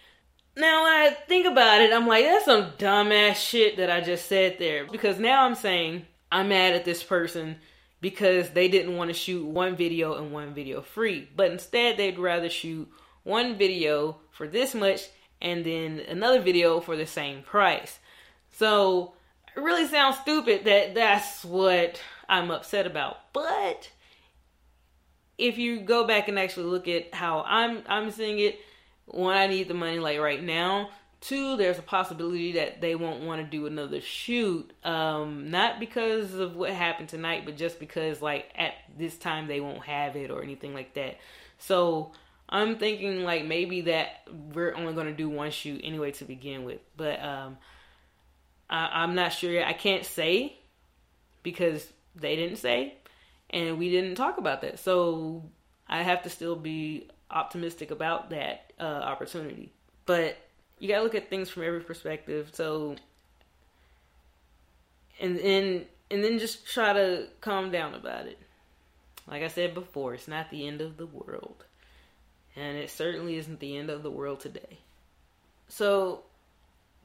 Now, 0.55 0.83
when 0.83 0.91
I 0.91 1.09
think 1.27 1.45
about 1.45 1.81
it, 1.81 1.93
I'm 1.93 2.07
like, 2.07 2.25
that's 2.25 2.45
some 2.45 2.71
dumbass 2.77 3.35
shit 3.35 3.77
that 3.77 3.89
I 3.89 4.01
just 4.01 4.27
said 4.27 4.57
there. 4.59 4.85
Because 4.85 5.19
now 5.19 5.43
I'm 5.43 5.55
saying 5.55 6.05
I'm 6.31 6.49
mad 6.49 6.73
at 6.73 6.85
this 6.85 7.03
person 7.03 7.57
because 8.01 8.49
they 8.49 8.67
didn't 8.67 8.97
want 8.97 9.09
to 9.09 9.13
shoot 9.13 9.45
one 9.45 9.75
video 9.75 10.15
and 10.15 10.31
one 10.31 10.53
video 10.53 10.81
free. 10.81 11.29
But 11.35 11.51
instead, 11.51 11.97
they'd 11.97 12.19
rather 12.19 12.49
shoot 12.49 12.89
one 13.23 13.57
video 13.57 14.17
for 14.31 14.47
this 14.47 14.73
much 14.73 15.01
and 15.41 15.65
then 15.65 16.01
another 16.07 16.41
video 16.41 16.79
for 16.79 16.95
the 16.95 17.05
same 17.05 17.43
price. 17.43 17.99
So 18.51 19.13
it 19.55 19.59
really 19.59 19.87
sounds 19.87 20.17
stupid 20.19 20.65
that 20.65 20.95
that's 20.95 21.45
what 21.45 22.01
I'm 22.27 22.51
upset 22.51 22.85
about. 22.85 23.33
But 23.33 23.89
if 25.39 25.57
you 25.57 25.79
go 25.79 26.05
back 26.05 26.27
and 26.27 26.37
actually 26.37 26.67
look 26.67 26.87
at 26.87 27.13
how 27.13 27.43
I'm 27.47 27.81
I'm 27.87 28.11
seeing 28.11 28.39
it, 28.39 28.59
one, 29.05 29.35
I 29.35 29.47
need 29.47 29.67
the 29.67 29.73
money 29.73 29.97
like 29.97 30.19
right 30.19 30.43
now. 30.43 30.89
Two, 31.21 31.57
there's 31.57 31.79
a 31.79 31.81
possibility 31.81 32.53
that 32.53 32.79
they 32.79 32.95
won't 32.95 33.23
want 33.23 33.41
to 33.41 33.47
do 33.47 33.65
another 33.65 33.99
shoot. 33.99 34.71
Um, 34.85 35.49
not 35.49 35.79
because 35.79 36.33
of 36.33 36.55
what 36.55 36.69
happened 36.69 37.09
tonight, 37.09 37.43
but 37.45 37.57
just 37.57 37.79
because 37.79 38.21
like 38.21 38.51
at 38.55 38.73
this 38.97 39.17
time 39.17 39.47
they 39.47 39.59
won't 39.59 39.83
have 39.85 40.15
it 40.15 40.29
or 40.29 40.43
anything 40.43 40.73
like 40.73 40.93
that. 40.93 41.17
So 41.57 42.11
I'm 42.47 42.77
thinking 42.77 43.23
like 43.23 43.45
maybe 43.45 43.81
that 43.81 44.27
we're 44.53 44.75
only 44.75 44.93
gonna 44.93 45.13
do 45.13 45.29
one 45.29 45.51
shoot 45.51 45.81
anyway 45.83 46.11
to 46.11 46.25
begin 46.25 46.65
with. 46.65 46.79
But 46.97 47.23
um 47.23 47.57
I, 48.69 49.03
I'm 49.03 49.15
not 49.15 49.31
sure 49.33 49.51
yet. 49.51 49.67
I 49.67 49.73
can't 49.73 50.05
say 50.05 50.57
because 51.43 51.87
they 52.15 52.35
didn't 52.35 52.57
say 52.57 52.98
and 53.49 53.77
we 53.77 53.89
didn't 53.89 54.15
talk 54.15 54.37
about 54.37 54.61
that. 54.61 54.79
So 54.79 55.43
I 55.87 56.03
have 56.03 56.23
to 56.23 56.29
still 56.29 56.55
be 56.55 57.09
optimistic 57.31 57.91
about 57.91 58.29
that 58.29 58.73
uh, 58.79 58.83
opportunity. 58.83 59.71
But 60.05 60.37
you 60.79 60.87
gotta 60.87 61.03
look 61.03 61.15
at 61.15 61.29
things 61.29 61.49
from 61.49 61.63
every 61.63 61.81
perspective. 61.81 62.49
So 62.53 62.95
and 65.19 65.37
then 65.37 65.85
and 66.11 66.23
then 66.23 66.39
just 66.39 66.67
try 66.67 66.93
to 66.93 67.27
calm 67.41 67.71
down 67.71 67.93
about 67.93 68.25
it. 68.25 68.39
Like 69.27 69.43
I 69.43 69.47
said 69.47 69.73
before, 69.73 70.15
it's 70.15 70.27
not 70.27 70.49
the 70.49 70.67
end 70.67 70.81
of 70.81 70.97
the 70.97 71.05
world. 71.05 71.65
And 72.55 72.77
it 72.77 72.89
certainly 72.89 73.37
isn't 73.37 73.59
the 73.59 73.77
end 73.77 73.89
of 73.89 74.01
the 74.01 74.09
world 74.09 74.39
today. 74.39 74.79
So 75.67 76.23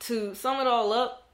to 0.01 0.35
sum 0.35 0.61
it 0.61 0.67
all 0.67 0.93
up, 0.93 1.29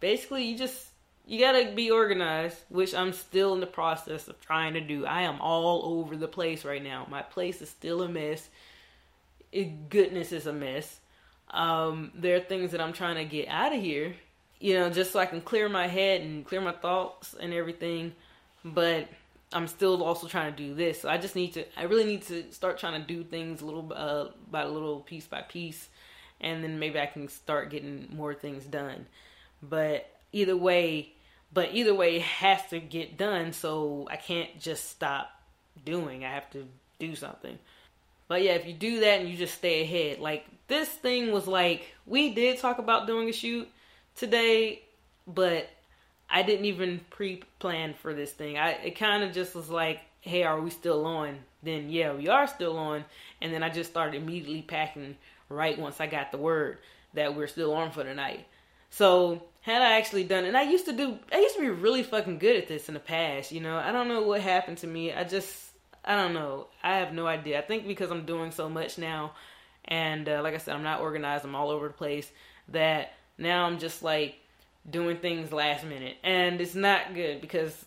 basically 0.00 0.44
you 0.44 0.58
just 0.58 0.89
you 1.30 1.38
gotta 1.38 1.70
be 1.76 1.92
organized, 1.92 2.56
which 2.70 2.92
I'm 2.92 3.12
still 3.12 3.54
in 3.54 3.60
the 3.60 3.66
process 3.66 4.26
of 4.26 4.40
trying 4.40 4.74
to 4.74 4.80
do. 4.80 5.06
I 5.06 5.22
am 5.22 5.40
all 5.40 6.00
over 6.00 6.16
the 6.16 6.26
place 6.26 6.64
right 6.64 6.82
now. 6.82 7.06
My 7.08 7.22
place 7.22 7.62
is 7.62 7.70
still 7.70 8.02
a 8.02 8.08
mess. 8.08 8.48
It, 9.52 9.88
goodness 9.88 10.32
is 10.32 10.48
a 10.48 10.52
mess. 10.52 10.98
Um, 11.48 12.10
there 12.16 12.34
are 12.34 12.40
things 12.40 12.72
that 12.72 12.80
I'm 12.80 12.92
trying 12.92 13.14
to 13.14 13.24
get 13.24 13.46
out 13.46 13.72
of 13.72 13.80
here, 13.80 14.16
you 14.58 14.74
know, 14.74 14.90
just 14.90 15.12
so 15.12 15.20
I 15.20 15.26
can 15.26 15.40
clear 15.40 15.68
my 15.68 15.86
head 15.86 16.22
and 16.22 16.44
clear 16.44 16.60
my 16.60 16.72
thoughts 16.72 17.36
and 17.40 17.54
everything. 17.54 18.12
But 18.64 19.06
I'm 19.52 19.68
still 19.68 20.02
also 20.02 20.26
trying 20.26 20.52
to 20.52 20.56
do 20.56 20.74
this. 20.74 21.00
So 21.00 21.08
I 21.08 21.16
just 21.16 21.36
need 21.36 21.52
to, 21.52 21.64
I 21.78 21.84
really 21.84 22.06
need 22.06 22.22
to 22.22 22.50
start 22.50 22.76
trying 22.76 23.00
to 23.00 23.06
do 23.06 23.22
things 23.22 23.60
a 23.60 23.66
little 23.66 23.92
uh, 23.94 24.30
by 24.50 24.64
little, 24.64 24.98
piece 24.98 25.28
by 25.28 25.42
piece, 25.42 25.90
and 26.40 26.64
then 26.64 26.80
maybe 26.80 26.98
I 26.98 27.06
can 27.06 27.28
start 27.28 27.70
getting 27.70 28.08
more 28.12 28.34
things 28.34 28.64
done. 28.64 29.06
But 29.62 30.10
either 30.32 30.56
way, 30.56 31.12
but 31.52 31.74
either 31.74 31.94
way, 31.94 32.16
it 32.16 32.22
has 32.22 32.60
to 32.70 32.80
get 32.80 33.16
done. 33.16 33.52
So 33.52 34.06
I 34.10 34.16
can't 34.16 34.58
just 34.60 34.90
stop 34.90 35.30
doing. 35.84 36.24
I 36.24 36.30
have 36.30 36.50
to 36.50 36.66
do 36.98 37.14
something. 37.14 37.58
But 38.28 38.42
yeah, 38.42 38.52
if 38.52 38.66
you 38.66 38.72
do 38.72 39.00
that 39.00 39.20
and 39.20 39.28
you 39.28 39.36
just 39.36 39.54
stay 39.54 39.82
ahead, 39.82 40.20
like 40.20 40.46
this 40.68 40.88
thing 40.88 41.32
was 41.32 41.48
like 41.48 41.92
we 42.06 42.32
did 42.32 42.58
talk 42.58 42.78
about 42.78 43.08
doing 43.08 43.28
a 43.28 43.32
shoot 43.32 43.68
today, 44.14 44.82
but 45.26 45.68
I 46.28 46.42
didn't 46.42 46.66
even 46.66 47.00
pre-plan 47.10 47.94
for 47.94 48.14
this 48.14 48.30
thing. 48.30 48.56
I 48.56 48.70
it 48.70 48.96
kind 48.96 49.24
of 49.24 49.32
just 49.32 49.54
was 49.56 49.68
like, 49.68 50.00
hey, 50.20 50.44
are 50.44 50.60
we 50.60 50.70
still 50.70 51.04
on? 51.06 51.40
Then 51.64 51.90
yeah, 51.90 52.12
we 52.12 52.28
are 52.28 52.46
still 52.46 52.78
on. 52.78 53.04
And 53.42 53.52
then 53.52 53.64
I 53.64 53.68
just 53.68 53.90
started 53.90 54.22
immediately 54.22 54.62
packing 54.62 55.16
right 55.48 55.76
once 55.76 56.00
I 56.00 56.06
got 56.06 56.30
the 56.30 56.38
word 56.38 56.78
that 57.14 57.34
we're 57.34 57.48
still 57.48 57.74
on 57.74 57.90
for 57.90 58.04
the 58.04 58.14
night. 58.14 58.46
So 58.90 59.42
had 59.62 59.82
I 59.82 59.98
actually 59.98 60.24
done 60.24 60.44
and 60.44 60.56
I 60.56 60.62
used 60.62 60.86
to 60.86 60.92
do, 60.92 61.18
I 61.32 61.38
used 61.38 61.54
to 61.56 61.60
be 61.60 61.68
really 61.68 62.02
fucking 62.02 62.38
good 62.38 62.56
at 62.56 62.68
this 62.68 62.88
in 62.88 62.94
the 62.94 63.00
past. 63.00 63.52
You 63.52 63.60
know, 63.60 63.76
I 63.76 63.92
don't 63.92 64.08
know 64.08 64.22
what 64.22 64.40
happened 64.40 64.78
to 64.78 64.86
me. 64.86 65.12
I 65.12 65.24
just, 65.24 65.70
I 66.04 66.16
don't 66.16 66.34
know. 66.34 66.66
I 66.82 66.96
have 66.96 67.12
no 67.12 67.26
idea. 67.26 67.58
I 67.58 67.62
think 67.62 67.86
because 67.86 68.10
I'm 68.10 68.24
doing 68.24 68.50
so 68.50 68.68
much 68.68 68.98
now, 68.98 69.32
and 69.84 70.28
uh, 70.28 70.42
like 70.42 70.54
I 70.54 70.58
said, 70.58 70.74
I'm 70.74 70.82
not 70.82 71.00
organized. 71.00 71.44
I'm 71.44 71.54
all 71.54 71.70
over 71.70 71.88
the 71.88 71.94
place. 71.94 72.30
That 72.68 73.12
now 73.38 73.66
I'm 73.66 73.78
just 73.78 74.02
like 74.02 74.36
doing 74.88 75.18
things 75.18 75.52
last 75.52 75.84
minute, 75.84 76.16
and 76.22 76.60
it's 76.60 76.74
not 76.74 77.14
good 77.14 77.40
because 77.40 77.84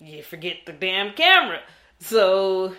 you 0.00 0.22
forget 0.22 0.58
the 0.66 0.72
damn 0.72 1.14
camera. 1.14 1.60
So 2.00 2.74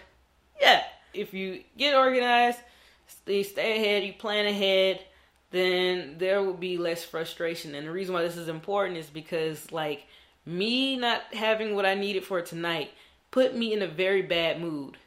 yeah, 0.62 0.84
if 1.14 1.34
you 1.34 1.64
get 1.78 1.96
organized, 1.96 2.60
stay 3.08 3.44
stay 3.44 3.78
ahead, 3.78 4.04
you 4.04 4.14
plan 4.14 4.46
ahead, 4.46 5.04
then 5.52 6.16
there 6.18 6.42
will 6.42 6.54
be 6.54 6.78
less 6.78 7.04
frustration. 7.04 7.76
And 7.76 7.88
the 7.88 7.92
reason 7.92 8.14
why 8.14 8.24
this 8.24 8.38
is 8.38 8.48
important 8.48 8.98
is 8.98 9.08
because 9.08 9.72
like 9.72 10.06
me 10.46 10.98
not 10.98 11.22
having 11.34 11.76
what 11.76 11.86
I 11.86 11.96
needed 11.96 12.24
for 12.24 12.42
tonight 12.42 12.92
put 13.32 13.56
me 13.56 13.74
in 13.74 13.82
a 13.82 13.88
very 13.88 14.22
bad 14.22 14.62
mood. 14.62 14.98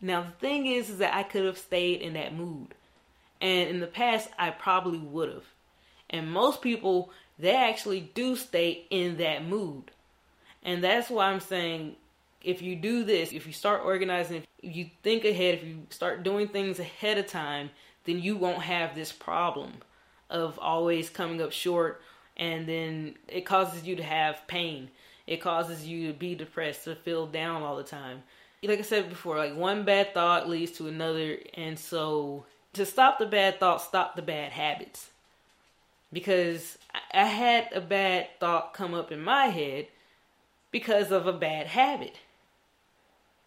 Now 0.00 0.22
the 0.22 0.30
thing 0.32 0.66
is 0.66 0.90
is 0.90 0.98
that 0.98 1.14
I 1.14 1.22
could 1.22 1.44
have 1.44 1.58
stayed 1.58 2.00
in 2.00 2.14
that 2.14 2.34
mood. 2.34 2.68
And 3.40 3.68
in 3.68 3.80
the 3.80 3.86
past 3.86 4.28
I 4.38 4.50
probably 4.50 4.98
would 4.98 5.28
have. 5.28 5.44
And 6.08 6.30
most 6.30 6.62
people 6.62 7.10
they 7.38 7.56
actually 7.56 8.00
do 8.14 8.36
stay 8.36 8.84
in 8.90 9.16
that 9.16 9.46
mood. 9.46 9.90
And 10.62 10.84
that's 10.84 11.08
why 11.08 11.30
I'm 11.30 11.40
saying 11.40 11.96
if 12.42 12.62
you 12.62 12.76
do 12.76 13.04
this, 13.04 13.32
if 13.32 13.46
you 13.46 13.52
start 13.52 13.82
organizing, 13.84 14.42
if 14.62 14.76
you 14.76 14.90
think 15.02 15.24
ahead, 15.24 15.54
if 15.54 15.64
you 15.64 15.86
start 15.90 16.22
doing 16.22 16.48
things 16.48 16.78
ahead 16.78 17.18
of 17.18 17.26
time, 17.26 17.70
then 18.10 18.22
you 18.22 18.36
won't 18.36 18.62
have 18.62 18.94
this 18.94 19.12
problem 19.12 19.72
of 20.28 20.58
always 20.58 21.08
coming 21.08 21.40
up 21.40 21.52
short 21.52 22.02
and 22.36 22.66
then 22.66 23.14
it 23.28 23.42
causes 23.42 23.84
you 23.84 23.96
to 23.96 24.02
have 24.02 24.46
pain. 24.46 24.90
It 25.26 25.40
causes 25.40 25.86
you 25.86 26.08
to 26.08 26.18
be 26.18 26.34
depressed, 26.34 26.84
to 26.84 26.96
feel 26.96 27.26
down 27.26 27.62
all 27.62 27.76
the 27.76 27.84
time. 27.84 28.22
Like 28.62 28.78
I 28.78 28.82
said 28.82 29.08
before, 29.08 29.36
like 29.36 29.54
one 29.54 29.84
bad 29.84 30.12
thought 30.12 30.48
leads 30.48 30.72
to 30.72 30.88
another 30.88 31.38
and 31.54 31.78
so 31.78 32.44
to 32.72 32.84
stop 32.84 33.18
the 33.18 33.26
bad 33.26 33.60
thoughts, 33.60 33.84
stop 33.84 34.16
the 34.16 34.22
bad 34.22 34.52
habits. 34.52 35.10
Because 36.12 36.78
I 37.12 37.26
had 37.26 37.68
a 37.72 37.80
bad 37.80 38.28
thought 38.40 38.74
come 38.74 38.94
up 38.94 39.12
in 39.12 39.20
my 39.20 39.46
head 39.46 39.86
because 40.72 41.12
of 41.12 41.26
a 41.26 41.32
bad 41.32 41.68
habit. 41.68 42.16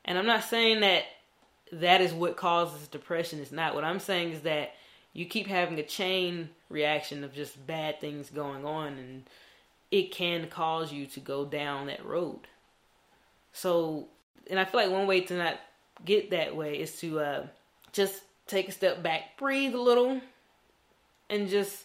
And 0.05 0.17
I'm 0.17 0.25
not 0.25 0.45
saying 0.45 0.79
that 0.81 1.03
that 1.79 2.01
is 2.01 2.13
what 2.13 2.37
causes 2.37 2.87
depression. 2.87 3.39
It's 3.39 3.51
not. 3.51 3.75
What 3.75 3.83
I'm 3.83 3.99
saying 3.99 4.31
is 4.31 4.41
that 4.41 4.73
you 5.13 5.25
keep 5.25 5.47
having 5.47 5.79
a 5.79 5.83
chain 5.83 6.49
reaction 6.69 7.23
of 7.23 7.33
just 7.33 7.65
bad 7.67 8.01
things 8.01 8.29
going 8.29 8.65
on, 8.65 8.93
and 8.93 9.23
it 9.91 10.11
can 10.11 10.47
cause 10.47 10.91
you 10.91 11.05
to 11.07 11.19
go 11.19 11.45
down 11.45 11.87
that 11.87 12.05
road. 12.05 12.39
So, 13.53 14.07
and 14.49 14.59
I 14.59 14.65
feel 14.65 14.81
like 14.81 14.91
one 14.91 15.07
way 15.07 15.21
to 15.21 15.37
not 15.37 15.59
get 16.03 16.31
that 16.31 16.55
way 16.55 16.79
is 16.79 16.99
to 17.01 17.19
uh, 17.19 17.47
just 17.91 18.23
take 18.47 18.69
a 18.69 18.71
step 18.71 19.03
back, 19.03 19.37
breathe 19.37 19.75
a 19.75 19.81
little, 19.81 20.19
and 21.29 21.47
just 21.47 21.83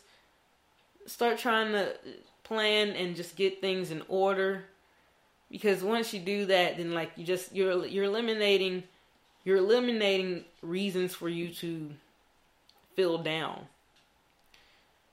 start 1.07 1.39
trying 1.39 1.73
to 1.73 1.95
plan 2.45 2.91
and 2.91 3.17
just 3.17 3.37
get 3.37 3.61
things 3.61 3.91
in 3.91 4.03
order 4.09 4.65
because 5.51 5.83
once 5.83 6.15
you 6.15 6.21
do 6.21 6.47
that 6.47 6.79
then 6.79 6.93
like 6.95 7.11
you 7.17 7.25
just 7.25 7.55
you're 7.55 7.85
you're 7.87 8.05
eliminating 8.05 8.83
you're 9.49 9.57
eliminating 9.57 10.45
reasons 10.61 11.15
for 11.15 11.27
you 11.27 11.49
to 11.49 11.89
feel 12.95 13.17
down. 13.17 13.65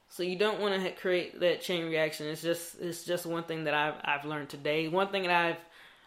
So 0.10 0.24
you 0.24 0.38
don't 0.38 0.60
want 0.60 0.84
to 0.84 0.92
create 0.92 1.40
that 1.40 1.62
chain 1.62 1.86
reaction. 1.86 2.28
It's 2.28 2.42
just 2.42 2.82
it's 2.82 3.06
just 3.06 3.26
one 3.26 3.46
thing 3.46 3.64
that 3.64 3.74
I've 3.74 3.94
I've 4.04 4.26
learned 4.26 4.50
today. 4.50 4.90
One 4.90 5.08
thing 5.08 5.24
that 5.24 5.32
I've 5.32 5.58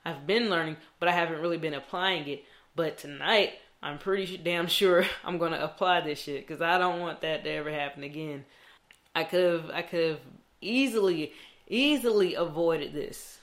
I've 0.04 0.26
been 0.26 0.50
learning 0.50 0.76
but 1.00 1.08
I 1.08 1.12
haven't 1.12 1.40
really 1.40 1.56
been 1.56 1.73
applying 1.73 2.28
it. 2.28 2.44
But 2.76 2.99
tonight 2.99 3.54
I'm 3.82 3.97
pretty 3.97 4.37
damn 4.37 4.66
sure 4.66 5.06
I'm 5.25 5.38
to 5.38 5.64
apply 5.64 6.02
this 6.02 6.20
shit 6.20 6.47
cuz 6.47 6.61
I 6.61 6.76
don't 6.76 7.00
want 7.00 7.23
that 7.23 7.44
to 7.44 7.50
ever 7.50 7.70
happen 7.70 8.02
again. 8.02 8.44
I 9.16 9.25
could 9.25 9.42
have 9.42 9.70
I 9.70 9.80
could 9.80 10.06
have 10.06 10.20
easily 10.61 11.32
easily 11.66 12.35
avoided 12.35 12.92
this. 12.92 13.38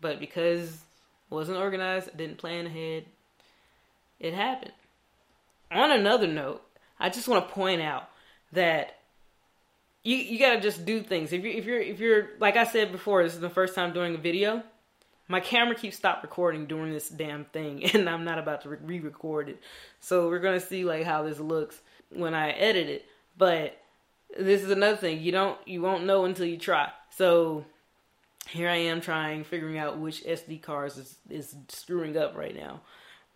But 0.00 0.20
because 0.20 0.84
wasn't 1.30 1.58
organized, 1.58 2.16
didn't 2.16 2.38
plan 2.38 2.66
ahead, 2.66 3.06
it 4.20 4.34
happened. 4.34 4.72
On 5.70 5.90
another 5.90 6.26
note, 6.26 6.62
I 6.98 7.10
just 7.10 7.28
want 7.28 7.48
to 7.48 7.54
point 7.54 7.82
out 7.82 8.08
that 8.52 8.96
you 10.02 10.16
you 10.16 10.38
gotta 10.38 10.60
just 10.60 10.84
do 10.84 11.02
things. 11.02 11.32
If 11.32 11.44
you 11.44 11.50
if 11.50 11.64
you're 11.64 11.80
if 11.80 11.98
you're 11.98 12.28
like 12.38 12.56
I 12.56 12.64
said 12.64 12.92
before, 12.92 13.22
this 13.22 13.34
is 13.34 13.40
the 13.40 13.50
first 13.50 13.74
time 13.74 13.92
doing 13.92 14.14
a 14.14 14.18
video. 14.18 14.62
My 15.26 15.40
camera 15.40 15.74
keeps 15.74 15.96
stop 15.96 16.22
recording 16.22 16.66
during 16.66 16.92
this 16.92 17.08
damn 17.08 17.46
thing, 17.46 17.84
and 17.94 18.08
I'm 18.08 18.24
not 18.24 18.38
about 18.38 18.62
to 18.62 18.68
re-record 18.68 19.48
it. 19.48 19.60
So 20.00 20.28
we're 20.28 20.38
gonna 20.38 20.60
see 20.60 20.84
like 20.84 21.04
how 21.04 21.22
this 21.22 21.40
looks 21.40 21.80
when 22.10 22.34
I 22.34 22.50
edit 22.50 22.88
it. 22.88 23.06
But 23.36 23.80
this 24.38 24.62
is 24.62 24.70
another 24.70 24.96
thing 24.96 25.20
you 25.20 25.32
don't 25.32 25.58
you 25.66 25.80
won't 25.80 26.04
know 26.04 26.24
until 26.26 26.46
you 26.46 26.58
try. 26.58 26.90
So 27.10 27.64
here 28.48 28.68
I 28.68 28.76
am 28.76 29.00
trying 29.00 29.44
figuring 29.44 29.78
out 29.78 29.98
which 29.98 30.24
SD 30.24 30.62
cards 30.62 30.98
is, 30.98 31.16
is 31.30 31.54
screwing 31.68 32.16
up 32.16 32.36
right 32.36 32.54
now. 32.54 32.80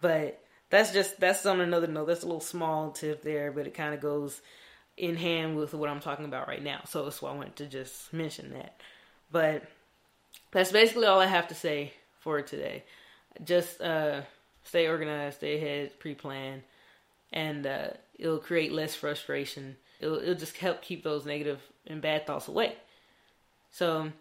But 0.01 0.43
that's 0.71 0.93
just 0.93 1.19
that's 1.19 1.47
on 1.47 1.61
another 1.61 1.87
note. 1.87 2.07
That's 2.07 2.23
a 2.23 2.27
little 2.27 2.41
small 2.41 2.91
tip 2.93 3.23
there, 3.23 3.53
but 3.53 3.67
it 3.67 3.75
kind 3.75 3.95
of 3.95 4.01
goes 4.01 4.41
in 4.97 5.17
hand 5.17 5.57
with 5.57 5.75
what 5.75 5.89
I'm 5.89 6.01
talking 6.01 6.25
about 6.25 6.49
right 6.49 6.63
now. 6.63 6.81
So 6.87 7.05
that's 7.05 7.23
why 7.23 7.31
I 7.31 7.35
wanted 7.35 7.57
to 7.57 7.67
just 7.67 8.13
mention 8.13 8.53
that. 8.53 8.81
But 9.31 9.65
that's 10.51 10.73
basically 10.73 11.07
all 11.07 11.21
I 11.21 11.27
have 11.27 11.49
to 11.49 11.55
say 11.55 11.93
for 12.21 12.43
today. 12.43 12.85
Just 13.45 13.81
uh, 13.81 14.23
stay 14.65 14.89
organized, 14.89 15.39
stay 15.39 15.57
ahead, 15.57 15.99
pre-plan, 16.01 16.63
and 17.33 17.67
uh, 17.67 17.89
it'll 18.19 18.39
create 18.39 18.73
less 18.73 18.95
frustration. 18.95 19.77
It'll, 20.01 20.19
it'll 20.19 20.35
just 20.35 20.57
help 20.57 20.83
keep 20.83 21.03
those 21.05 21.25
negative 21.25 21.61
and 21.87 22.03
bad 22.03 22.27
thoughts 22.27 22.49
away. 22.49 22.75
So 23.71 24.13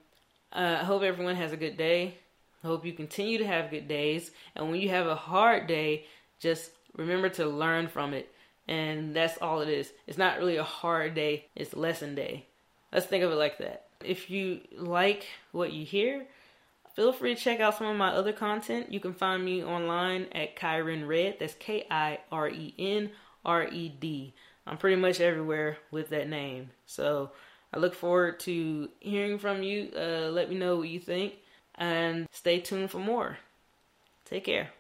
uh, 0.54 0.78
I 0.82 0.84
hope 0.84 1.04
everyone 1.04 1.36
has 1.36 1.52
a 1.52 1.58
good 1.58 1.78
day. 1.78 2.16
I 2.64 2.68
hope 2.68 2.86
you 2.86 2.94
continue 2.94 3.38
to 3.38 3.48
have 3.48 3.70
good 3.70 3.88
days. 3.88 4.32
And 4.56 4.70
when 4.70 4.82
you 4.82 4.90
have 4.90 5.08
a 5.08 5.16
hard 5.16 5.68
day, 5.68 6.06
just 6.40 6.72
remember 6.96 7.30
to 7.30 7.46
learn 7.46 7.88
from 7.88 8.14
it. 8.14 8.32
And 8.68 9.16
that's 9.16 9.38
all 9.42 9.62
it 9.62 9.70
is. 9.70 9.92
It's 10.08 10.18
not 10.18 10.38
really 10.40 10.58
a 10.58 10.64
hard 10.64 11.14
day, 11.14 11.46
it's 11.56 11.76
lesson 11.76 12.16
day. 12.16 12.46
Let's 12.92 13.06
think 13.06 13.24
of 13.24 13.32
it 13.32 13.36
like 13.36 13.58
that. 13.60 13.86
If 14.04 14.30
you 14.30 14.62
like 14.76 15.26
what 15.52 15.74
you 15.74 15.86
hear, 15.86 16.26
feel 16.96 17.14
free 17.14 17.36
to 17.36 17.42
check 17.42 17.60
out 17.60 17.78
some 17.78 17.88
of 17.88 17.96
my 17.96 18.10
other 18.10 18.34
content. 18.34 18.92
You 18.92 19.00
can 19.00 19.14
find 19.14 19.44
me 19.44 19.64
online 19.64 20.28
at 20.34 20.56
Kiren 20.56 21.08
Red. 21.08 21.38
That's 21.40 21.56
K 21.56 21.86
I 21.90 22.20
R 22.32 22.50
E 22.50 22.74
N 22.78 23.12
R 23.46 23.68
E 23.68 23.90
D. 23.90 24.34
I'm 24.66 24.78
pretty 24.78 24.98
much 24.98 25.22
everywhere 25.22 25.78
with 25.92 26.10
that 26.10 26.28
name. 26.28 26.72
So 26.86 27.32
I 27.74 27.80
look 27.80 27.94
forward 27.94 28.40
to 28.42 28.90
hearing 29.00 29.40
from 29.40 29.64
you. 29.64 29.92
Uh, 29.96 30.30
let 30.30 30.50
me 30.50 30.56
know 30.56 30.78
what 30.78 30.90
you 30.90 31.00
think 31.00 31.36
and 31.76 32.28
stay 32.32 32.60
tuned 32.60 32.92
for 32.92 33.00
more. 33.00 33.38
Take 34.26 34.46
care. 34.46 34.72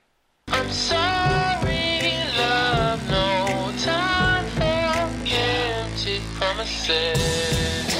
Promises. 6.39 7.96